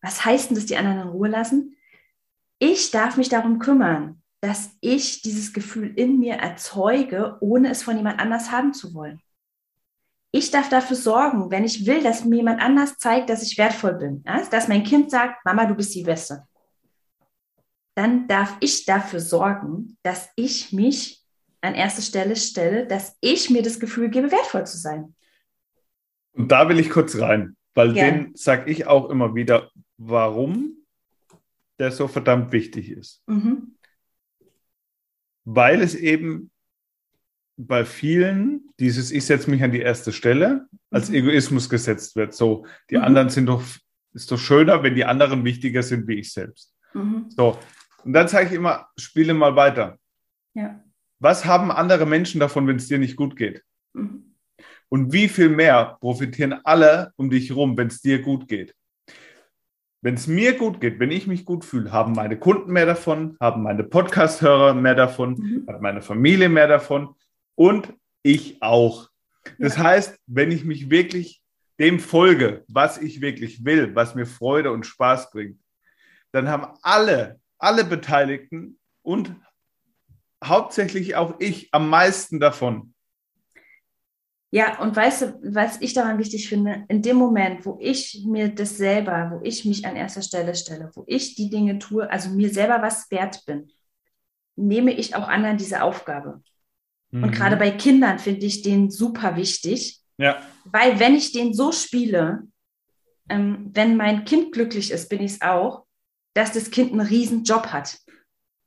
Was 0.00 0.24
heißt 0.24 0.50
denn 0.50 0.56
das, 0.56 0.66
die 0.66 0.76
anderen 0.76 1.00
in 1.00 1.08
Ruhe 1.08 1.28
lassen? 1.28 1.76
Ich 2.58 2.90
darf 2.90 3.16
mich 3.16 3.28
darum 3.28 3.58
kümmern, 3.58 4.22
dass 4.40 4.70
ich 4.80 5.22
dieses 5.22 5.52
Gefühl 5.52 5.92
in 5.96 6.18
mir 6.18 6.34
erzeuge, 6.34 7.36
ohne 7.40 7.70
es 7.70 7.82
von 7.82 7.96
jemand 7.96 8.20
anders 8.20 8.50
haben 8.50 8.72
zu 8.72 8.94
wollen. 8.94 9.20
Ich 10.30 10.50
darf 10.50 10.68
dafür 10.68 10.96
sorgen, 10.96 11.50
wenn 11.50 11.64
ich 11.64 11.86
will, 11.86 12.02
dass 12.02 12.24
mir 12.24 12.36
jemand 12.36 12.60
anders 12.60 12.98
zeigt, 12.98 13.30
dass 13.30 13.42
ich 13.42 13.56
wertvoll 13.56 13.94
bin. 13.94 14.22
Dass 14.50 14.68
mein 14.68 14.84
Kind 14.84 15.10
sagt, 15.10 15.44
Mama, 15.44 15.64
du 15.64 15.74
bist 15.74 15.94
die 15.94 16.02
Beste. 16.02 16.46
Dann 17.94 18.28
darf 18.28 18.56
ich 18.60 18.84
dafür 18.84 19.20
sorgen, 19.20 19.96
dass 20.02 20.28
ich 20.36 20.72
mich 20.72 21.24
an 21.60 21.74
erste 21.74 22.02
Stelle 22.02 22.36
stelle, 22.36 22.86
dass 22.86 23.16
ich 23.20 23.50
mir 23.50 23.62
das 23.62 23.80
Gefühl 23.80 24.10
gebe, 24.10 24.30
wertvoll 24.30 24.66
zu 24.66 24.76
sein. 24.76 25.14
Und 26.32 26.52
da 26.52 26.68
will 26.68 26.78
ich 26.78 26.90
kurz 26.90 27.18
rein, 27.18 27.56
weil 27.74 27.96
ja. 27.96 28.04
den 28.04 28.36
sage 28.36 28.70
ich 28.70 28.86
auch 28.86 29.10
immer 29.10 29.34
wieder, 29.34 29.70
warum 29.96 30.76
der 31.80 31.90
so 31.90 32.06
verdammt 32.06 32.52
wichtig 32.52 32.90
ist. 32.90 33.22
Mhm. 33.26 33.77
Weil 35.50 35.80
es 35.80 35.94
eben 35.94 36.50
bei 37.56 37.86
vielen 37.86 38.68
dieses 38.78 39.10
Ich 39.10 39.24
setze 39.24 39.50
mich 39.50 39.62
an 39.62 39.72
die 39.72 39.80
erste 39.80 40.12
Stelle 40.12 40.68
als 40.90 41.08
mhm. 41.08 41.16
Egoismus 41.16 41.70
gesetzt 41.70 42.16
wird. 42.16 42.34
So, 42.34 42.66
die 42.90 42.96
mhm. 42.96 43.04
anderen 43.04 43.30
sind 43.30 43.46
doch, 43.46 43.62
ist 44.12 44.30
doch 44.30 44.38
schöner, 44.38 44.82
wenn 44.82 44.94
die 44.94 45.06
anderen 45.06 45.44
wichtiger 45.44 45.82
sind 45.82 46.06
wie 46.06 46.18
ich 46.18 46.32
selbst. 46.32 46.74
Mhm. 46.92 47.30
So, 47.30 47.58
und 48.04 48.12
dann 48.12 48.28
sage 48.28 48.48
ich 48.48 48.52
immer, 48.52 48.88
spiele 48.98 49.32
mal 49.32 49.56
weiter. 49.56 49.98
Ja. 50.52 50.84
Was 51.18 51.46
haben 51.46 51.70
andere 51.70 52.04
Menschen 52.04 52.40
davon, 52.40 52.66
wenn 52.66 52.76
es 52.76 52.88
dir 52.88 52.98
nicht 52.98 53.16
gut 53.16 53.34
geht? 53.34 53.62
Mhm. 53.94 54.34
Und 54.90 55.12
wie 55.14 55.28
viel 55.28 55.48
mehr 55.48 55.96
profitieren 56.00 56.60
alle 56.64 57.12
um 57.16 57.30
dich 57.30 57.48
herum, 57.48 57.76
wenn 57.78 57.88
es 57.88 58.02
dir 58.02 58.20
gut 58.20 58.48
geht? 58.48 58.74
Wenn 60.00 60.14
es 60.14 60.26
mir 60.28 60.56
gut 60.56 60.80
geht, 60.80 61.00
wenn 61.00 61.10
ich 61.10 61.26
mich 61.26 61.44
gut 61.44 61.64
fühle, 61.64 61.90
haben 61.90 62.12
meine 62.12 62.38
Kunden 62.38 62.72
mehr 62.72 62.86
davon, 62.86 63.36
haben 63.40 63.62
meine 63.62 63.82
Podcast-Hörer 63.82 64.74
mehr 64.74 64.94
davon, 64.94 65.34
mhm. 65.34 65.64
hat 65.66 65.80
meine 65.82 66.02
Familie 66.02 66.48
mehr 66.48 66.68
davon 66.68 67.14
und 67.56 67.92
ich 68.22 68.62
auch. 68.62 69.08
Das 69.58 69.76
ja. 69.76 69.84
heißt, 69.84 70.18
wenn 70.26 70.52
ich 70.52 70.64
mich 70.64 70.90
wirklich 70.90 71.42
dem 71.80 71.98
folge, 71.98 72.64
was 72.68 72.98
ich 72.98 73.20
wirklich 73.20 73.64
will, 73.64 73.94
was 73.94 74.14
mir 74.14 74.26
Freude 74.26 74.70
und 74.72 74.86
Spaß 74.86 75.30
bringt, 75.30 75.58
dann 76.32 76.48
haben 76.48 76.76
alle, 76.82 77.40
alle 77.58 77.84
Beteiligten 77.84 78.78
und 79.02 79.34
hauptsächlich 80.44 81.16
auch 81.16 81.34
ich 81.38 81.68
am 81.72 81.88
meisten 81.88 82.38
davon. 82.40 82.94
Ja, 84.50 84.80
und 84.80 84.96
weißt 84.96 85.22
du, 85.22 85.40
was 85.42 85.80
ich 85.82 85.92
daran 85.92 86.18
wichtig 86.18 86.48
finde, 86.48 86.84
in 86.88 87.02
dem 87.02 87.16
Moment, 87.16 87.66
wo 87.66 87.76
ich 87.80 88.24
mir 88.26 88.48
das 88.48 88.78
selber, 88.78 89.30
wo 89.32 89.44
ich 89.44 89.66
mich 89.66 89.84
an 89.84 89.94
erster 89.94 90.22
Stelle 90.22 90.54
stelle, 90.54 90.90
wo 90.94 91.04
ich 91.06 91.34
die 91.34 91.50
Dinge 91.50 91.78
tue, 91.78 92.10
also 92.10 92.30
mir 92.30 92.48
selber 92.48 92.80
was 92.80 93.10
wert 93.10 93.44
bin, 93.44 93.70
nehme 94.56 94.92
ich 94.92 95.14
auch 95.14 95.28
anderen 95.28 95.58
diese 95.58 95.82
Aufgabe. 95.82 96.42
Mhm. 97.10 97.24
Und 97.24 97.32
gerade 97.32 97.56
bei 97.56 97.70
Kindern 97.70 98.18
finde 98.18 98.46
ich 98.46 98.62
den 98.62 98.90
super 98.90 99.36
wichtig, 99.36 100.00
ja. 100.16 100.40
weil 100.64 100.98
wenn 100.98 101.14
ich 101.14 101.32
den 101.32 101.52
so 101.52 101.70
spiele, 101.70 102.44
ähm, 103.28 103.70
wenn 103.74 103.96
mein 103.96 104.24
Kind 104.24 104.52
glücklich 104.52 104.90
ist, 104.90 105.10
bin 105.10 105.22
ich 105.22 105.32
es 105.32 105.42
auch, 105.42 105.84
dass 106.32 106.52
das 106.52 106.70
Kind 106.70 106.92
einen 106.92 107.06
riesen 107.06 107.44
Job 107.44 107.66
hat. 107.66 107.98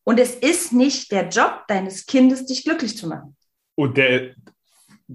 Und 0.03 0.19
es 0.19 0.35
ist 0.35 0.73
nicht 0.73 1.11
der 1.11 1.29
Job 1.29 1.63
deines 1.67 2.05
Kindes, 2.05 2.45
dich 2.45 2.63
glücklich 2.63 2.97
zu 2.97 3.07
machen. 3.07 3.35
Und 3.75 3.97
der, 3.97 4.35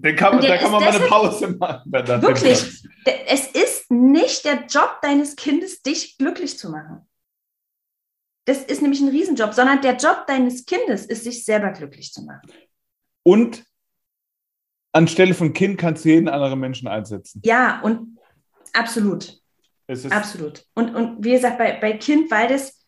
den 0.02 0.16
kann, 0.16 0.40
da 0.40 0.58
kann 0.58 0.72
man 0.72 0.84
mal 0.84 0.94
eine 0.94 1.06
Pause 1.06 1.48
machen. 1.48 1.90
Wirklich, 1.92 2.82
es 3.26 3.46
ist 3.48 3.90
nicht 3.90 4.44
der 4.44 4.66
Job 4.66 4.98
deines 5.02 5.36
Kindes, 5.36 5.82
dich 5.82 6.18
glücklich 6.18 6.58
zu 6.58 6.70
machen. 6.70 7.06
Das 8.44 8.62
ist 8.62 8.80
nämlich 8.82 9.00
ein 9.00 9.08
Riesenjob, 9.08 9.54
sondern 9.54 9.80
der 9.82 9.96
Job 9.96 10.24
deines 10.26 10.66
Kindes 10.66 11.04
ist, 11.06 11.24
sich 11.24 11.44
selber 11.44 11.72
glücklich 11.72 12.12
zu 12.12 12.22
machen. 12.22 12.52
Und 13.24 13.64
anstelle 14.92 15.34
von 15.34 15.52
Kind 15.52 15.78
kannst 15.78 16.04
du 16.04 16.10
jeden 16.10 16.28
anderen 16.28 16.60
Menschen 16.60 16.86
einsetzen. 16.86 17.42
Ja, 17.44 17.80
und 17.82 18.18
absolut. 18.72 19.40
absolut. 20.10 20.64
Und, 20.74 20.94
und 20.94 21.24
wie 21.24 21.32
gesagt, 21.32 21.58
bei, 21.58 21.78
bei 21.80 21.94
Kind, 21.94 22.30
weil 22.30 22.48
das, 22.48 22.84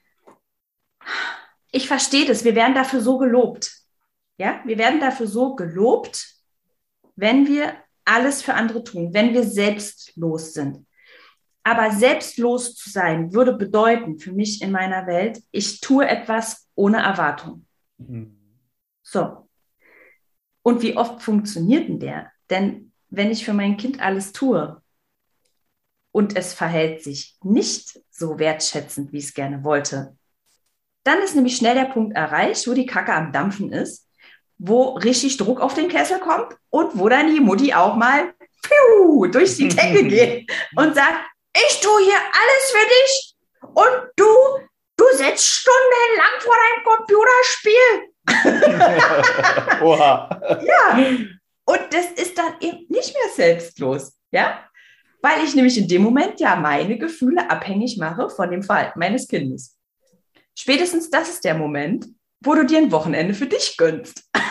ich 1.73 1.89
verstehe 1.89 2.27
das, 2.27 2.45
wir 2.45 2.55
werden 2.55 2.75
dafür 2.75 3.01
so 3.01 3.19
gelobt. 3.19 3.73
Ja, 4.39 4.61
wir 4.65 4.79
werden 4.79 5.01
dafür 5.01 5.27
so 5.27 5.57
gelobt, 5.57 6.38
wenn 7.19 7.49
wir 7.49 7.75
alles 8.05 8.43
für 8.43 8.55
andere 8.55 8.85
tun, 8.85 9.13
wenn 9.13 9.35
wir 9.35 9.43
selbstlos 9.43 10.55
sind. 10.55 10.87
Aber 11.65 11.91
selbstlos 11.91 12.77
zu 12.77 12.89
sein 12.89 13.35
würde 13.35 13.53
bedeuten 13.53 14.19
für 14.19 14.33
mich 14.33 14.63
in 14.63 14.71
meiner 14.71 15.07
Welt, 15.07 15.43
ich 15.51 15.81
tue 15.81 16.09
etwas 16.09 16.69
ohne 16.75 16.99
Erwartung. 16.99 17.67
Mhm. 17.99 18.39
So. 19.03 19.49
Und 20.63 20.81
wie 20.83 20.97
oft 20.97 21.21
funktioniert 21.21 21.89
denn 21.89 21.99
der? 21.99 22.31
Denn 22.51 22.93
wenn 23.11 23.31
ich 23.31 23.45
für 23.45 23.53
mein 23.53 23.77
Kind 23.77 24.01
alles 24.01 24.33
tue 24.33 24.81
und 26.13 26.37
es 26.37 26.55
verhält 26.55 27.03
sich 27.03 27.37
nicht 27.43 28.01
so 28.11 28.39
wertschätzend, 28.39 29.13
wie 29.13 29.19
es 29.19 29.35
gerne 29.35 29.65
wollte, 29.65 30.17
dann 31.03 31.21
ist 31.21 31.35
nämlich 31.35 31.57
schnell 31.57 31.75
der 31.75 31.87
Punkt 31.87 32.15
erreicht, 32.15 32.67
wo 32.69 32.75
die 32.75 32.87
Kacke 32.87 33.13
am 33.13 33.33
Dampfen 33.33 33.73
ist 33.73 34.08
wo 34.59 34.91
richtig 34.95 35.37
Druck 35.37 35.61
auf 35.61 35.75
den 35.75 35.89
Kessel 35.89 36.19
kommt 36.19 36.57
und 36.71 36.99
wo 36.99 37.09
dann 37.09 37.33
die 37.33 37.41
Mutti 37.41 37.73
auch 37.73 37.95
mal 37.95 38.35
piu, 38.63 39.27
durch 39.27 39.57
die 39.57 39.69
Decke 39.69 40.05
geht 40.09 40.51
und 40.77 40.95
sagt, 40.95 41.27
ich 41.55 41.81
tue 41.81 42.03
hier 42.03 42.17
alles 42.17 42.71
für 42.71 42.87
dich 42.87 43.37
und 43.61 44.11
du, 44.17 44.27
du 44.97 45.05
sitzt 45.13 45.47
stundenlang 45.47 46.41
vor 46.41 46.55
deinem 46.55 46.85
Computerspiel. 46.85 48.09
Oha. 49.83 50.29
Ja, 50.63 50.99
und 51.65 51.81
das 51.91 52.13
ist 52.13 52.37
dann 52.37 52.55
eben 52.61 52.87
nicht 52.89 53.15
mehr 53.15 53.29
selbstlos, 53.35 54.13
ja, 54.31 54.65
weil 55.23 55.45
ich 55.45 55.55
nämlich 55.55 55.79
in 55.79 55.89
dem 55.89 56.03
Moment 56.03 56.41
ja 56.41 56.57
meine 56.57 56.99
Gefühle 56.99 57.51
abhängig 57.51 57.97
mache 57.99 58.29
von 58.29 58.51
dem 58.51 58.63
Verhalten 58.63 58.99
meines 58.99 59.27
Kindes. 59.29 59.77
Spätestens 60.55 61.09
das 61.11 61.29
ist 61.29 61.45
der 61.45 61.55
Moment, 61.55 62.07
wo 62.41 62.55
du 62.55 62.65
dir 62.65 62.79
ein 62.79 62.93
Wochenende 62.93 63.35
für 63.35 63.47
dich 63.47 63.77
gönnst. 63.77 64.29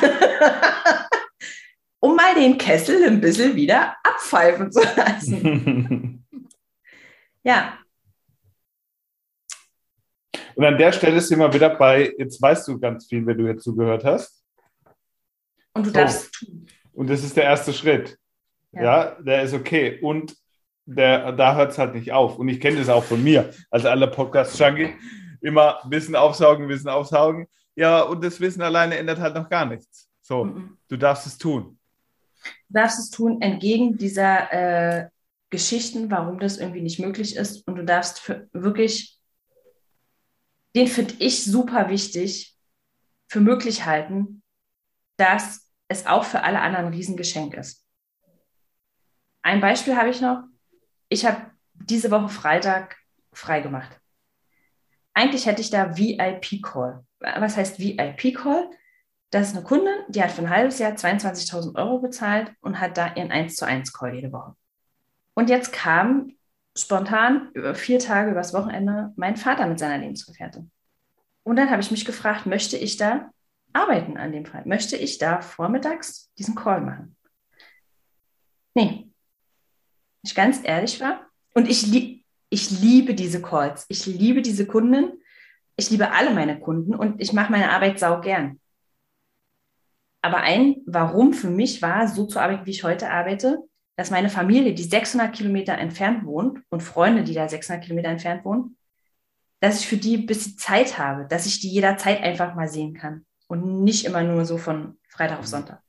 um 2.00 2.16
mal 2.16 2.36
den 2.36 2.58
Kessel 2.58 3.04
ein 3.06 3.22
bisschen 3.22 3.56
wieder 3.56 3.96
abpfeifen 4.04 4.72
zu 4.72 4.82
lassen. 4.96 6.26
ja. 7.44 7.80
Und 10.56 10.66
an 10.66 10.78
der 10.78 10.92
Stelle 10.92 11.22
sind 11.22 11.40
wir 11.40 11.54
wieder 11.54 11.70
bei, 11.70 12.14
jetzt 12.18 12.42
weißt 12.42 12.68
du 12.68 12.80
ganz 12.80 13.08
viel, 13.08 13.26
wenn 13.26 13.38
du 13.38 13.46
jetzt 13.46 13.64
zugehört 13.64 14.04
hast. 14.04 14.44
Und 15.74 15.86
du 15.86 15.92
darfst 15.92 16.26
es 16.26 16.32
tun. 16.32 16.66
Und 16.94 17.10
das 17.10 17.24
ist 17.24 17.38
der 17.38 17.44
erste 17.44 17.74
Schritt. 17.74 18.18
Ja, 18.72 18.82
ja 18.82 19.22
der 19.22 19.44
ist 19.44 19.54
okay. 19.54 20.00
Und 20.02 20.36
der, 20.86 21.32
da 21.34 21.56
hört 21.56 21.72
es 21.72 21.78
halt 21.78 21.94
nicht 21.94 22.12
auf. 22.12 22.40
Und 22.40 22.48
ich 22.48 22.60
kenne 22.60 22.78
das 22.78 22.90
auch 22.90 23.04
von 23.04 23.24
mir, 23.24 23.52
als 23.70 23.86
aller 23.86 24.08
Podcast-Junkie. 24.08 24.96
Immer 25.42 25.80
Wissen 25.90 26.16
aufsaugen, 26.16 26.70
Wissen 26.70 26.90
aufsaugen. 26.90 27.48
Ja, 27.78 28.02
und 28.02 28.24
das 28.24 28.40
Wissen 28.42 28.62
alleine 28.62 28.98
ändert 28.98 29.20
halt 29.20 29.36
noch 29.36 29.50
gar 29.50 29.66
nichts. 29.66 30.10
So, 30.22 30.44
mhm. 30.44 30.78
du 30.90 30.98
darfst 30.98 31.26
es 31.28 31.38
tun. 31.38 31.80
Du 32.68 32.74
darfst 32.74 33.00
es 33.00 33.10
tun 33.10 33.42
entgegen 33.42 33.98
dieser 33.98 34.52
äh, 34.52 35.10
Geschichten, 35.50 36.12
warum 36.12 36.40
das 36.40 36.58
irgendwie 36.58 36.82
nicht 36.82 37.00
möglich 37.00 37.38
ist. 37.38 37.66
Und 37.68 37.76
du 37.76 37.86
darfst 37.86 38.30
wirklich 38.52 39.18
den 40.78 40.88
finde 40.88 41.16
ich 41.18 41.44
super 41.44 41.90
wichtig 41.90 42.56
für 43.28 43.40
möglich 43.40 43.88
halten, 43.88 44.44
dass 45.18 45.72
es 45.88 46.06
auch 46.06 46.24
für 46.24 46.44
alle 46.44 46.62
anderen 46.62 46.86
ein 46.86 46.94
Riesengeschenk 46.94 47.56
ist. 47.56 47.84
Ein 49.42 49.60
Beispiel 49.60 49.96
habe 49.96 50.10
ich 50.10 50.22
noch. 50.22 50.44
Ich 51.10 51.26
habe 51.26 51.50
diese 51.74 52.12
Woche 52.12 52.30
Freitag 52.30 52.96
freigemacht. 53.34 54.00
Eigentlich 55.16 55.48
hätte 55.48 55.62
ich 55.62 55.72
da 55.72 55.98
VIP-Call. 55.98 57.07
Was 57.20 57.58
heißt 57.58 57.80
VIP-Call? 57.80 58.70
Das 59.32 59.50
ist 59.50 59.56
eine 59.56 59.66
Kundin, 59.66 59.94
die 60.08 60.24
hat 60.24 60.32
für 60.32 60.42
ein 60.42 60.50
halbes 60.50 60.80
Jahr 60.80 60.94
22.000 60.94 61.76
Euro 61.76 62.00
bezahlt 62.00 62.54
und 62.62 62.80
hat 62.80 62.98
da 62.98 63.14
ihren 63.16 63.32
1 63.32 63.56
zu 63.56 63.66
1 63.66 63.92
Call 63.92 64.16
jede 64.16 64.32
Woche. 64.32 64.56
Und 65.34 65.50
jetzt 65.50 65.74
kam 65.74 66.34
spontan 66.78 67.50
über 67.54 67.76
vier 67.76 68.00
Tage 68.00 68.32
übers 68.32 68.54
Wochenende 68.54 69.12
mein 69.16 69.36
Vater 69.36 69.68
mit 69.68 69.80
seiner 69.80 69.98
Lebensgefährtin. 69.98 70.72
Und 71.44 71.56
dann 71.56 71.70
habe 71.70 71.82
ich 71.82 71.92
mich 71.92 72.06
gefragt, 72.06 72.46
möchte 72.46 72.78
ich 72.78 72.98
da 72.98 73.32
arbeiten 73.74 74.18
an 74.18 74.32
dem 74.32 74.46
Fall? 74.46 74.64
Möchte 74.66 74.96
ich 74.96 75.18
da 75.18 75.42
vormittags 75.42 76.32
diesen 76.38 76.56
Call 76.56 76.82
machen? 76.82 77.16
Nee. 78.74 79.10
Ich 80.24 80.36
ganz 80.36 80.60
ehrlich 80.64 81.00
war. 81.00 81.22
Und 81.54 81.70
ich, 81.70 81.88
lieb, 81.88 82.24
ich 82.50 82.72
liebe 82.82 83.14
diese 83.14 83.42
Calls. 83.42 83.86
Ich 83.90 84.06
liebe 84.06 84.42
diese 84.42 84.66
Kunden. 84.66 85.22
Ich 85.78 85.92
liebe 85.92 86.12
alle 86.12 86.34
meine 86.34 86.60
Kunden 86.60 86.96
und 86.96 87.22
ich 87.22 87.34
mache 87.34 87.52
meine 87.52 87.72
Arbeit 87.72 88.00
sau 88.00 88.20
gern. 88.20 88.60
Aber 90.22 90.38
ein 90.38 90.78
Warum 90.86 91.34
für 91.34 91.50
mich 91.50 91.82
war, 91.82 92.08
so 92.08 92.26
zu 92.26 92.40
arbeiten, 92.40 92.66
wie 92.66 92.72
ich 92.72 92.84
heute 92.84 93.12
arbeite, 93.12 93.60
dass 93.96 94.12
meine 94.12 94.30
Familie, 94.30 94.74
die 94.74 94.84
600 94.84 95.34
Kilometer 95.34 95.78
entfernt 95.78 96.26
wohnt 96.26 96.62
und 96.70 96.82
Freunde, 96.82 97.24
die 97.24 97.34
da 97.34 97.48
600 97.48 97.84
Kilometer 97.84 98.10
entfernt 98.10 98.44
wohnen, 98.44 98.78
dass 99.60 99.80
ich 99.80 99.88
für 99.88 99.98
die 99.98 100.18
ein 100.18 100.26
bisschen 100.26 100.58
Zeit 100.58 100.98
habe, 100.98 101.28
dass 101.28 101.46
ich 101.46 101.60
die 101.60 101.70
jederzeit 101.70 102.22
einfach 102.22 102.56
mal 102.56 102.68
sehen 102.68 102.96
kann 102.96 103.26
und 103.48 103.84
nicht 103.84 104.06
immer 104.06 104.24
nur 104.24 104.46
so 104.46 104.58
von 104.58 105.00
Freitag 105.08 105.40
auf 105.40 105.48
Sonntag. 105.48 105.82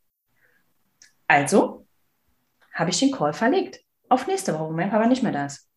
Also 1.26 1.86
habe 2.72 2.90
ich 2.90 3.00
den 3.00 3.10
Call 3.10 3.32
verlegt 3.32 3.80
auf 4.08 4.26
nächste 4.26 4.54
Woche, 4.54 4.64
wo 4.64 4.72
mein 4.72 4.90
Papa 4.90 5.06
nicht 5.06 5.22
mehr 5.22 5.32
da 5.32 5.46
ist. 5.46 5.68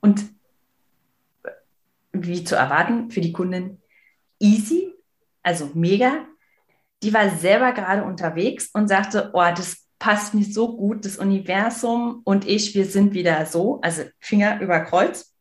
Und 0.00 0.24
wie 2.14 2.44
zu 2.44 2.56
erwarten, 2.56 3.10
für 3.10 3.20
die 3.20 3.32
Kundin 3.32 3.80
easy, 4.38 4.92
also 5.42 5.70
mega. 5.74 6.26
Die 7.02 7.12
war 7.12 7.28
selber 7.30 7.72
gerade 7.72 8.04
unterwegs 8.04 8.70
und 8.72 8.88
sagte, 8.88 9.30
oh, 9.34 9.42
das 9.54 9.84
passt 9.98 10.34
mir 10.34 10.44
so 10.44 10.76
gut, 10.76 11.04
das 11.04 11.16
Universum 11.16 12.20
und 12.24 12.46
ich, 12.46 12.74
wir 12.74 12.84
sind 12.84 13.14
wieder 13.14 13.46
so, 13.46 13.80
also 13.82 14.02
Finger 14.20 14.60
über 14.60 14.80
Kreuz, 14.80 15.34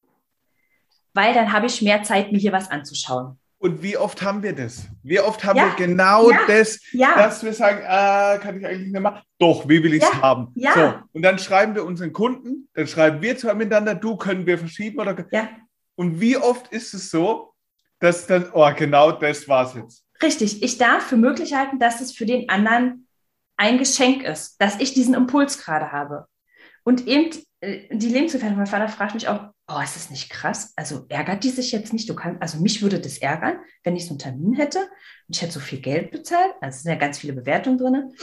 weil 1.13 1.33
dann 1.33 1.51
habe 1.51 1.65
ich 1.67 1.81
mehr 1.81 2.03
Zeit, 2.03 2.31
mir 2.31 2.39
hier 2.39 2.53
was 2.53 2.71
anzuschauen. 2.71 3.39
Und 3.63 3.81
wie 3.81 3.95
oft 3.95 4.21
haben 4.21 4.43
wir 4.43 4.53
das? 4.53 4.87
Wie 5.03 5.21
oft 5.21 5.45
haben 5.45 5.55
ja, 5.57 5.67
wir 5.67 5.85
genau 5.85 6.29
ja, 6.29 6.39
das, 6.47 6.81
ja. 6.91 7.15
dass 7.15 7.45
wir 7.45 7.53
sagen, 7.53 7.79
äh, 7.79 8.43
kann 8.43 8.59
ich 8.59 8.65
eigentlich 8.65 8.91
nicht 8.91 9.01
machen? 9.01 9.21
Doch, 9.39 9.69
wie 9.69 9.81
will 9.81 9.93
ich 9.93 10.03
es 10.03 10.13
haben? 10.21 10.49
Ja. 10.55 10.73
So, 10.73 10.93
und 11.13 11.21
dann 11.21 11.39
schreiben 11.39 11.73
wir 11.73 11.85
unseren 11.85 12.11
Kunden, 12.11 12.67
dann 12.73 12.87
schreiben 12.87 13.21
wir 13.21 13.37
zwar 13.37 13.55
miteinander, 13.55 13.95
du 13.95 14.17
können 14.17 14.45
wir 14.45 14.57
verschieben 14.57 14.99
oder. 14.99 15.15
Ja. 15.31 15.47
Und 15.95 16.19
wie 16.19 16.37
oft 16.37 16.71
ist 16.71 16.93
es 16.93 17.11
so, 17.11 17.53
dass 17.99 18.27
dann, 18.27 18.49
oh, 18.53 18.69
genau 18.75 19.11
das 19.11 19.47
war 19.47 19.67
es 19.67 19.75
jetzt. 19.75 20.05
Richtig, 20.21 20.63
ich 20.63 20.77
darf 20.77 21.03
für 21.03 21.17
möglich 21.17 21.53
halten, 21.53 21.79
dass 21.79 22.01
es 22.01 22.11
für 22.11 22.25
den 22.25 22.49
anderen 22.49 23.07
ein 23.57 23.77
Geschenk 23.77 24.23
ist, 24.23 24.59
dass 24.59 24.79
ich 24.79 24.93
diesen 24.93 25.13
Impuls 25.13 25.57
gerade 25.57 25.91
habe. 25.91 26.27
Und 26.83 27.07
eben 27.07 27.29
äh, 27.61 27.95
die 27.95 28.09
Lebensgefährtin, 28.09 28.57
mein 28.57 28.67
Vater 28.67 28.89
fragt 28.89 29.13
mich 29.13 29.27
auch, 29.27 29.53
oh, 29.67 29.79
ist 29.81 29.95
das 29.95 30.09
nicht 30.09 30.29
krass? 30.29 30.73
Also 30.75 31.05
ärgert 31.09 31.43
die 31.43 31.49
sich 31.49 31.71
jetzt 31.71 31.93
nicht? 31.93 32.09
Du 32.09 32.15
kannst, 32.15 32.41
also 32.41 32.59
mich 32.59 32.81
würde 32.81 32.99
das 32.99 33.19
ärgern, 33.19 33.59
wenn 33.83 33.95
ich 33.95 34.05
so 34.05 34.11
einen 34.11 34.19
Termin 34.19 34.53
hätte 34.53 34.79
und 34.79 35.35
ich 35.35 35.41
hätte 35.41 35.53
so 35.53 35.59
viel 35.59 35.79
Geld 35.79 36.11
bezahlt. 36.11 36.53
Also 36.59 36.75
es 36.75 36.83
sind 36.83 36.91
ja 36.91 36.97
ganz 36.97 37.19
viele 37.19 37.33
Bewertungen 37.33 37.77
drin. 37.77 38.13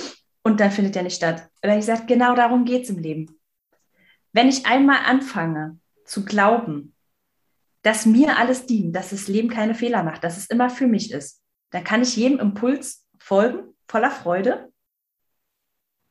Und 0.42 0.60
dann 0.60 0.70
findet 0.70 0.94
der 0.94 1.02
nicht 1.02 1.16
statt. 1.16 1.48
Aber 1.62 1.76
ich 1.76 1.84
sage, 1.84 2.04
genau 2.06 2.34
darum 2.34 2.64
geht 2.64 2.84
es 2.84 2.90
im 2.90 2.98
Leben. 2.98 3.38
Wenn 4.32 4.48
ich 4.48 4.66
einmal 4.66 5.00
anfange 5.06 5.78
zu 6.04 6.24
glauben, 6.24 6.94
dass 7.82 8.06
mir 8.06 8.38
alles 8.38 8.66
dient, 8.66 8.94
dass 8.94 9.10
das 9.10 9.28
Leben 9.28 9.48
keine 9.48 9.74
Fehler 9.74 10.02
macht, 10.02 10.24
dass 10.24 10.36
es 10.36 10.46
immer 10.46 10.70
für 10.70 10.86
mich 10.86 11.12
ist, 11.12 11.42
dann 11.70 11.84
kann 11.84 12.02
ich 12.02 12.16
jedem 12.16 12.38
Impuls 12.38 13.06
folgen, 13.18 13.74
voller 13.88 14.10
Freude 14.10 14.70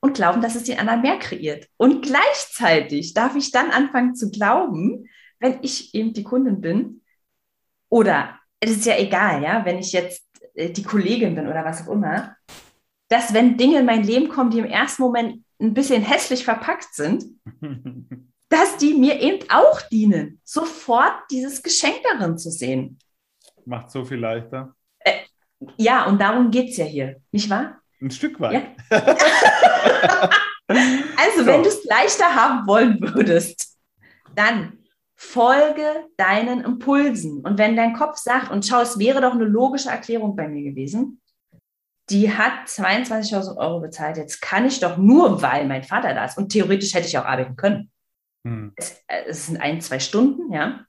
und 0.01 0.15
glauben, 0.15 0.41
dass 0.41 0.55
es 0.55 0.63
den 0.63 0.79
anderen 0.79 1.01
mehr 1.01 1.19
kreiert. 1.19 1.67
Und 1.77 2.03
gleichzeitig 2.03 3.13
darf 3.13 3.36
ich 3.36 3.51
dann 3.51 3.71
anfangen 3.71 4.15
zu 4.15 4.32
glauben, 4.32 5.08
wenn 5.39 5.60
ich 5.62 5.93
eben 5.93 6.13
die 6.13 6.23
Kundin 6.23 6.62
bin, 6.62 7.01
oder 7.89 8.39
es 8.60 8.71
ist 8.71 8.86
ja 8.86 8.97
egal, 8.97 9.41
ja, 9.43 9.65
wenn 9.65 9.79
ich 9.79 9.91
jetzt 9.91 10.25
äh, 10.53 10.69
die 10.69 10.84
Kollegin 10.84 11.36
bin 11.36 11.47
oder 11.47 11.65
was 11.65 11.88
auch 11.88 11.93
immer, 11.93 12.36
dass 13.10 13.34
wenn 13.34 13.58
Dinge 13.58 13.79
in 13.79 13.86
mein 13.86 14.03
Leben 14.03 14.29
kommen, 14.29 14.51
die 14.51 14.60
im 14.60 14.65
ersten 14.65 15.01
Moment 15.01 15.43
ein 15.60 15.73
bisschen 15.73 16.03
hässlich 16.03 16.43
verpackt 16.43 16.93
sind, 16.93 17.23
dass 18.49 18.77
die 18.77 18.95
mir 18.95 19.19
eben 19.21 19.47
auch 19.49 19.81
dienen, 19.83 20.41
sofort 20.43 21.13
dieses 21.31 21.63
Geschenk 21.63 21.97
darin 22.03 22.38
zu 22.38 22.51
sehen. 22.51 22.99
Macht 23.65 23.91
so 23.91 24.03
viel 24.03 24.17
leichter. 24.17 24.75
Äh, 24.99 25.19
ja, 25.77 26.05
und 26.05 26.19
darum 26.19 26.49
geht 26.51 26.69
es 26.69 26.77
ja 26.77 26.85
hier, 26.85 27.21
nicht 27.31 27.49
wahr? 27.49 27.79
Ein 28.01 28.12
Stück 28.12 28.39
weit. 28.39 28.53
Ja. 28.89 28.97
also, 30.67 31.39
so. 31.39 31.45
wenn 31.45 31.63
du 31.63 31.69
es 31.69 31.83
leichter 31.83 32.33
haben 32.33 32.65
wollen 32.65 32.99
würdest, 33.01 33.77
dann 34.35 34.79
folge 35.15 36.05
deinen 36.17 36.62
Impulsen. 36.62 37.41
Und 37.41 37.57
wenn 37.57 37.75
dein 37.75 37.93
Kopf 37.93 38.17
sagt, 38.17 38.51
und 38.51 38.65
schau, 38.65 38.81
es 38.81 38.97
wäre 38.97 39.19
doch 39.21 39.33
eine 39.33 39.43
logische 39.43 39.89
Erklärung 39.89 40.35
bei 40.35 40.47
mir 40.47 40.63
gewesen, 40.63 41.21
die 42.09 42.33
hat 42.33 42.67
22.000 42.67 43.57
Euro 43.57 43.81
bezahlt, 43.81 44.17
jetzt 44.17 44.41
kann 44.41 44.65
ich 44.65 44.79
doch 44.79 44.97
nur, 44.97 45.41
weil 45.41 45.67
mein 45.67 45.83
Vater 45.83 46.13
da 46.13 46.25
ist. 46.25 46.38
Und 46.38 46.51
theoretisch 46.51 46.93
hätte 46.93 47.07
ich 47.07 47.17
auch 47.17 47.25
arbeiten 47.25 47.55
können. 47.55 47.91
Hm. 48.45 48.73
Es, 48.75 49.04
äh, 49.08 49.25
es 49.28 49.47
sind 49.47 49.58
ein, 49.58 49.82
zwei 49.82 49.99
Stunden, 49.99 50.52
ja. 50.52 50.86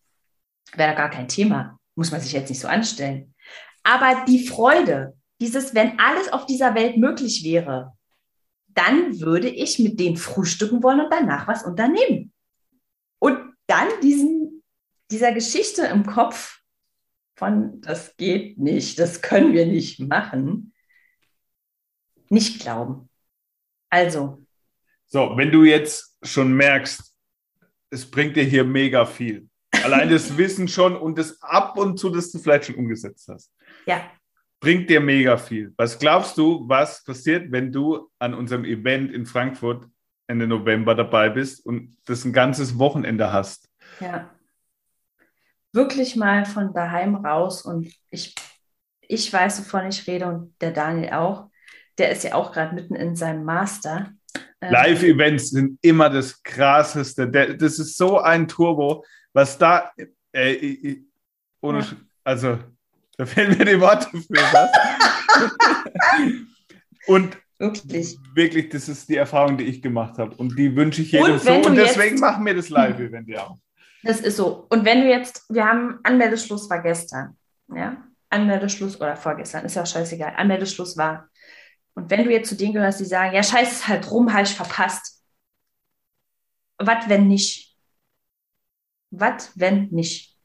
Wäre 0.74 0.94
gar 0.94 1.10
kein 1.10 1.28
Thema. 1.28 1.78
Muss 1.94 2.12
man 2.12 2.20
sich 2.20 2.32
jetzt 2.32 2.48
nicht 2.48 2.60
so 2.60 2.68
anstellen. 2.68 3.34
Aber 3.82 4.24
die 4.26 4.46
Freude, 4.46 5.16
dieses, 5.40 5.74
wenn 5.74 5.98
alles 5.98 6.32
auf 6.32 6.46
dieser 6.46 6.74
Welt 6.74 6.96
möglich 6.96 7.44
wäre, 7.44 7.96
dann 8.68 9.20
würde 9.20 9.48
ich 9.48 9.78
mit 9.78 9.98
denen 9.98 10.16
frühstücken 10.16 10.82
wollen 10.82 11.00
und 11.00 11.12
danach 11.12 11.48
was 11.48 11.64
unternehmen. 11.64 12.32
Und 13.18 13.38
dann 13.66 13.88
diesen, 14.02 14.62
dieser 15.10 15.32
Geschichte 15.32 15.86
im 15.86 16.06
Kopf 16.06 16.60
von, 17.36 17.80
das 17.80 18.16
geht 18.16 18.58
nicht, 18.58 18.98
das 18.98 19.22
können 19.22 19.52
wir 19.52 19.66
nicht 19.66 19.98
machen, 20.00 20.72
nicht 22.28 22.60
glauben. 22.60 23.08
Also. 23.88 24.44
So, 25.06 25.36
wenn 25.36 25.50
du 25.50 25.64
jetzt 25.64 26.16
schon 26.22 26.52
merkst, 26.52 27.09
es 27.90 28.10
bringt 28.10 28.36
dir 28.36 28.44
hier 28.44 28.64
mega 28.64 29.04
viel. 29.04 29.48
Allein 29.84 30.08
das 30.10 30.36
Wissen 30.38 30.68
schon 30.68 30.96
und 30.96 31.18
das 31.18 31.40
ab 31.42 31.76
und 31.76 31.98
zu, 31.98 32.10
dass 32.10 32.30
du 32.32 32.38
vielleicht 32.38 32.66
schon 32.66 32.76
umgesetzt 32.76 33.28
hast. 33.28 33.52
Ja 33.86 34.10
bringt 34.60 34.90
dir 34.90 35.00
mega 35.00 35.38
viel. 35.38 35.72
Was 35.76 35.98
glaubst 35.98 36.36
du, 36.38 36.68
was 36.68 37.02
passiert, 37.02 37.50
wenn 37.50 37.72
du 37.72 38.10
an 38.18 38.34
unserem 38.34 38.64
Event 38.64 39.10
in 39.10 39.26
Frankfurt 39.26 39.88
Ende 40.26 40.46
November 40.46 40.94
dabei 40.94 41.30
bist 41.30 41.64
und 41.66 41.96
das 42.04 42.24
ein 42.24 42.32
ganzes 42.32 42.78
Wochenende 42.78 43.32
hast? 43.32 43.68
Ja. 43.98 44.30
Wirklich 45.72 46.14
mal 46.14 46.44
von 46.44 46.72
daheim 46.74 47.16
raus 47.16 47.62
und 47.62 47.92
ich, 48.10 48.34
ich 49.00 49.32
weiß, 49.32 49.60
wovon 49.60 49.86
ich 49.86 50.06
rede 50.06 50.26
und 50.26 50.54
der 50.60 50.72
Daniel 50.72 51.14
auch. 51.14 51.50
Der 51.98 52.10
ist 52.10 52.24
ja 52.24 52.34
auch 52.34 52.52
gerade 52.52 52.74
mitten 52.74 52.94
in 52.94 53.16
seinem 53.16 53.44
Master. 53.44 54.12
Ähm, 54.60 54.72
Live-Events 54.72 55.50
sind 55.50 55.78
immer 55.82 56.10
das 56.10 56.42
Krasseste. 56.42 57.28
Das 57.28 57.78
ist 57.78 57.96
so 57.96 58.18
ein 58.18 58.46
Turbo, 58.46 59.04
was 59.32 59.56
da, 59.56 59.90
äh, 60.32 60.96
ohne, 61.60 61.80
ja. 61.80 61.86
also 62.24 62.58
da 63.16 63.26
fehlen 63.26 63.56
mir 63.56 63.64
die 63.64 63.80
Worte 63.80 64.08
für 64.10 64.28
was. 64.30 64.70
und 67.06 67.38
wirklich. 67.58 68.18
wirklich, 68.34 68.68
das 68.70 68.88
ist 68.88 69.08
die 69.08 69.16
Erfahrung, 69.16 69.58
die 69.58 69.64
ich 69.64 69.82
gemacht 69.82 70.18
habe. 70.18 70.34
Und 70.36 70.58
die 70.58 70.74
wünsche 70.74 71.02
ich 71.02 71.12
jedem 71.12 71.32
und 71.32 71.42
so. 71.42 71.52
Und 71.52 71.76
deswegen 71.76 72.12
jetzt, 72.12 72.20
machen 72.20 72.44
wir 72.44 72.54
das 72.54 72.68
Live-Event 72.68 73.28
ja 73.28 73.46
auch. 73.46 73.58
Das 74.02 74.20
ist 74.20 74.36
so. 74.36 74.66
Und 74.70 74.84
wenn 74.84 75.02
du 75.02 75.08
jetzt, 75.08 75.44
wir 75.48 75.64
haben 75.64 76.00
Anmeldeschluss 76.02 76.68
war 76.70 76.82
gestern. 76.82 77.36
Ja? 77.68 77.96
Anmeldeschluss 78.30 79.00
oder 79.00 79.16
vorgestern, 79.16 79.64
ist 79.64 79.76
ja 79.76 79.82
auch 79.82 79.86
scheißegal. 79.86 80.34
Anmeldeschluss 80.36 80.96
war. 80.96 81.28
Und 81.94 82.10
wenn 82.10 82.24
du 82.24 82.30
jetzt 82.30 82.48
zu 82.48 82.56
denen 82.56 82.74
gehörst, 82.74 83.00
die 83.00 83.04
sagen, 83.04 83.34
ja, 83.34 83.42
scheiße, 83.42 83.70
ist 83.72 83.88
halt 83.88 84.10
rum, 84.10 84.32
habe 84.32 84.42
ich 84.42 84.54
verpasst. 84.54 85.22
Was, 86.78 87.08
wenn 87.08 87.28
nicht? 87.28 87.76
Was, 89.10 89.52
wenn 89.58 89.88
nicht? 89.88 90.38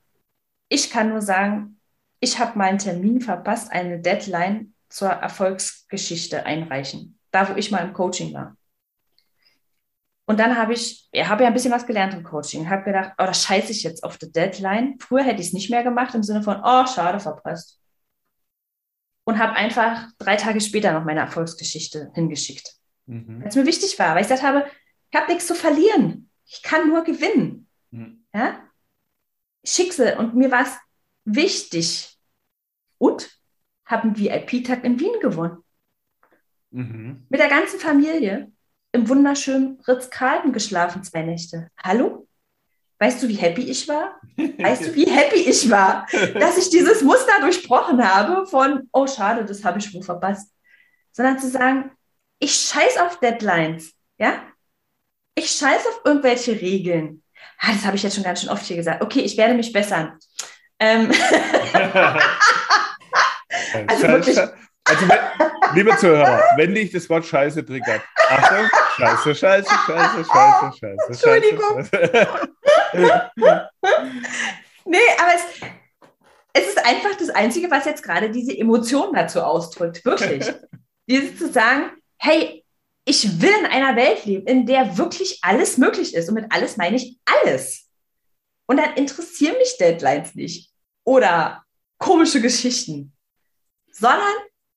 Ich 0.70 0.90
kann 0.90 1.10
nur 1.10 1.22
sagen, 1.22 1.80
ich 2.20 2.40
habe 2.40 2.58
meinen 2.58 2.80
Termin 2.80 3.22
verpasst, 3.22 3.72
eine 3.72 4.00
Deadline 4.00 4.74
zur 4.90 5.10
Erfolgsgeschichte 5.10 6.46
einreichen. 6.46 7.20
Da, 7.32 7.50
wo 7.50 7.56
ich 7.56 7.72
mal 7.72 7.86
im 7.86 7.94
Coaching 7.94 8.34
war. 8.34 8.58
Und 10.28 10.40
dann 10.40 10.58
habe 10.58 10.74
ich, 10.74 11.08
ja, 11.14 11.28
habe 11.28 11.44
ja 11.44 11.48
ein 11.50 11.54
bisschen 11.54 11.72
was 11.72 11.86
gelernt 11.86 12.14
im 12.16 12.24
Coaching. 12.24 12.68
Habe 12.70 12.84
gedacht, 12.84 13.14
oh, 13.18 13.26
das 13.26 13.44
scheiße 13.44 13.72
ich 13.72 13.84
jetzt 13.84 14.04
auf 14.04 14.18
der 14.18 14.30
Deadline. 14.30 14.98
Früher 15.00 15.24
hätte 15.24 15.42
ich 15.42 15.48
es 15.48 15.54
nicht 15.54 15.70
mehr 15.70 15.84
gemacht 15.84 16.16
im 16.16 16.24
Sinne 16.24 16.42
von, 16.42 16.60
oh, 16.64 16.86
schade, 16.88 17.20
verpasst. 17.20 17.80
Und 19.26 19.40
habe 19.40 19.54
einfach 19.54 20.08
drei 20.20 20.36
Tage 20.36 20.62
später 20.62 20.94
noch 20.94 21.04
meine 21.04 21.20
Erfolgsgeschichte 21.22 22.12
hingeschickt. 22.14 22.76
Mhm. 23.08 23.42
Weil 23.42 23.48
es 23.48 23.56
mir 23.56 23.66
wichtig 23.66 23.98
war, 24.00 24.16
weil 24.16 24.22
ich 24.22 24.28
gesagt 24.28 24.44
habe, 24.44 24.66
ich 25.12 25.20
habe 25.20 25.32
nichts 25.32 25.48
zu 25.48 25.56
verlieren. 25.56 26.30
Ich 26.46 26.62
kann 26.62 26.88
nur 26.88 27.04
gewinnen. 27.04 27.68
Mhm. 27.92 28.26
Ja? 28.34 28.62
Schicksal. 29.66 30.18
Und 30.18 30.36
mir 30.36 30.52
war 30.52 30.62
es 30.62 30.78
wichtig. 31.26 32.18
Und 32.98 33.30
habe 33.86 34.04
einen 34.04 34.18
VIP-Tag 34.18 34.84
in 34.84 35.00
Wien 35.00 35.20
gewonnen. 35.22 35.58
Mhm. 36.72 37.26
Mit 37.30 37.40
der 37.40 37.50
ganzen 37.50 37.80
Familie 37.80 38.52
im 38.92 39.10
wunderschönen 39.10 39.80
Ritz-Carlton 39.88 40.54
geschlafen, 40.54 41.04
zwei 41.04 41.24
Nächte. 41.24 41.70
Hallo? 41.78 42.25
Weißt 43.06 43.22
du, 43.22 43.28
wie 43.28 43.36
happy 43.36 43.62
ich 43.62 43.88
war? 43.88 44.20
Weißt 44.36 44.88
du, 44.88 44.96
wie 44.96 45.06
happy 45.06 45.36
ich 45.36 45.70
war, 45.70 46.08
dass 46.40 46.58
ich 46.58 46.72
dieses 46.72 47.04
Muster 47.04 47.40
durchbrochen 47.40 48.04
habe 48.04 48.48
von, 48.48 48.90
oh 48.92 49.06
schade, 49.06 49.46
das 49.46 49.64
habe 49.64 49.78
ich 49.78 49.94
wohl 49.94 50.02
verpasst. 50.02 50.52
Sondern 51.12 51.38
zu 51.38 51.48
sagen, 51.48 51.92
ich 52.40 52.56
scheiß 52.56 52.98
auf 52.98 53.20
Deadlines, 53.20 53.94
ja? 54.18 54.42
Ich 55.36 55.52
scheiß 55.52 55.86
auf 55.86 56.02
irgendwelche 56.04 56.60
Regeln. 56.60 57.22
Ah, 57.60 57.74
das 57.74 57.86
habe 57.86 57.96
ich 57.96 58.02
jetzt 58.02 58.16
schon 58.16 58.24
ganz 58.24 58.42
schön 58.42 58.50
oft 58.50 58.66
hier 58.66 58.78
gesagt. 58.78 59.04
Okay, 59.04 59.20
ich 59.20 59.38
werde 59.38 59.54
mich 59.54 59.72
bessern. 59.72 60.18
Ähm 60.80 61.12
also 63.88 64.08
wirklich. 64.08 64.40
Also, 64.40 65.06
liebe 65.74 65.96
Zuhörer, 65.98 66.44
wenn 66.58 66.74
dich 66.74 66.92
das 66.92 67.10
Wort 67.10 67.26
Scheiße 67.26 67.66
triggert, 67.66 68.02
Achtung, 68.30 68.68
Scheiße, 68.98 69.36
Scheiße, 69.36 69.70
Scheiße, 69.86 70.26
Scheiße, 70.26 70.78
Scheiße. 70.80 71.08
Entschuldigung. 71.08 71.90
nee, 74.86 74.98
aber 75.20 75.34
es, 75.36 75.44
es 76.54 76.68
ist 76.70 76.86
einfach 76.86 77.16
das 77.18 77.30
Einzige, 77.30 77.70
was 77.70 77.86
jetzt 77.86 78.04
gerade 78.04 78.30
diese 78.30 78.58
Emotion 78.58 79.14
dazu 79.14 79.42
ausdrückt. 79.42 80.04
Wirklich. 80.06 80.52
Dieses 81.08 81.38
zu 81.38 81.52
sagen, 81.52 81.92
hey, 82.18 82.66
ich 83.06 83.42
will 83.42 83.54
in 83.60 83.66
einer 83.68 83.96
Welt 83.96 84.26
leben, 84.26 84.48
in 84.48 84.66
der 84.66 84.98
wirklich 84.98 85.40
alles 85.42 85.78
möglich 85.78 86.16
ist. 86.16 86.30
Und 86.30 86.36
mit 86.36 86.52
alles 86.52 86.78
meine 86.78 86.96
ich 86.96 87.20
alles. 87.26 87.88
Und 88.66 88.78
dann 88.78 88.96
interessieren 88.96 89.58
mich 89.58 89.78
Deadlines 89.78 90.34
nicht. 90.34 90.72
Oder 91.04 91.64
komische 92.00 92.42
Geschichten. 92.42 93.14
Sondern 93.92 94.34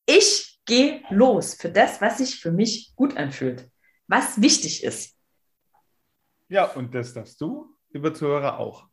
ich 0.07 0.48
gehe 0.69 1.03
los 1.11 1.55
für 1.55 1.71
das, 1.71 2.01
was 2.01 2.19
sich 2.19 2.39
für 2.41 2.53
mich 2.53 2.93
gut 2.95 3.17
anfühlt, 3.17 3.69
was 4.07 4.41
wichtig 4.41 4.85
ist. 4.85 5.17
Ja, 6.49 6.65
und 6.65 6.95
das 6.95 7.13
darfst 7.13 7.41
du, 7.41 7.75
liebe 7.91 8.13
Zuhörer, 8.13 8.59
auch. 8.59 8.87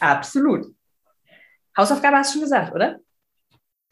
Absolut. 0.00 0.66
Hausaufgabe 1.76 2.16
hast 2.16 2.30
du 2.30 2.38
schon 2.38 2.42
gesagt, 2.42 2.74
oder? 2.74 2.98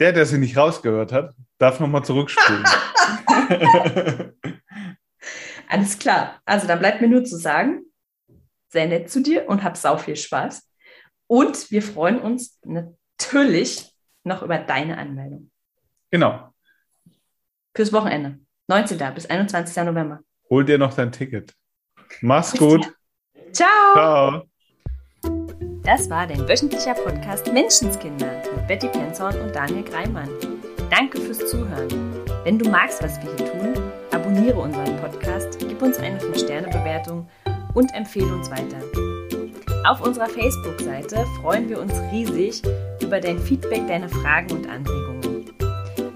Der, 0.00 0.12
der 0.12 0.26
sie 0.26 0.38
nicht 0.38 0.56
rausgehört 0.56 1.12
hat, 1.12 1.34
darf 1.58 1.78
nochmal 1.80 2.04
zurückspulen. 2.04 2.64
Alles 5.68 5.98
klar. 5.98 6.40
Also 6.44 6.66
dann 6.66 6.80
bleibt 6.80 7.00
mir 7.00 7.08
nur 7.08 7.24
zu 7.24 7.36
sagen, 7.36 7.84
sehr 8.68 8.88
nett 8.88 9.08
zu 9.10 9.22
dir 9.22 9.48
und 9.48 9.62
hab 9.62 9.76
sau 9.76 9.96
viel 9.96 10.16
Spaß. 10.16 10.68
Und 11.28 11.70
wir 11.70 11.82
freuen 11.82 12.20
uns 12.20 12.58
natürlich 12.64 13.94
noch 14.24 14.42
über 14.42 14.58
deine 14.58 14.98
Anmeldung. 14.98 15.50
Genau. 16.10 16.53
Fürs 17.76 17.92
Wochenende. 17.92 18.38
19. 18.68 18.98
bis 19.14 19.26
21. 19.26 19.76
November. 19.84 20.20
Hol 20.48 20.64
dir 20.64 20.78
noch 20.78 20.94
dein 20.94 21.10
Ticket. 21.10 21.54
Mach's 22.20 22.52
Bis 22.52 22.60
gut. 22.60 22.84
Dir. 22.84 23.52
Ciao. 23.52 23.94
Ciao. 23.94 24.42
Das 25.82 26.08
war 26.08 26.26
dein 26.26 26.48
wöchentlicher 26.48 26.94
Podcast 26.94 27.52
Menschenskinder 27.52 28.42
mit 28.54 28.66
Betty 28.68 28.88
Penzorn 28.88 29.38
und 29.40 29.54
Daniel 29.54 29.82
Greimann. 29.82 30.28
Danke 30.88 31.20
fürs 31.20 31.38
Zuhören. 31.50 31.88
Wenn 32.44 32.58
du 32.58 32.70
magst, 32.70 33.02
was 33.02 33.20
wir 33.22 33.34
hier 33.36 33.52
tun, 33.52 33.74
abonniere 34.12 34.60
unseren 34.60 34.96
Podcast, 34.98 35.58
gib 35.58 35.82
uns 35.82 35.98
eine 35.98 36.18
5-Sterne-Bewertung 36.20 37.28
und 37.74 37.92
empfehle 37.92 38.32
uns 38.32 38.50
weiter. 38.50 38.78
Auf 39.84 40.00
unserer 40.00 40.28
Facebook-Seite 40.28 41.26
freuen 41.40 41.68
wir 41.68 41.80
uns 41.80 41.92
riesig 42.12 42.62
über 43.02 43.20
dein 43.20 43.38
Feedback, 43.38 43.86
deine 43.88 44.08
Fragen 44.08 44.52
und 44.52 44.68
Anregungen. 44.68 45.13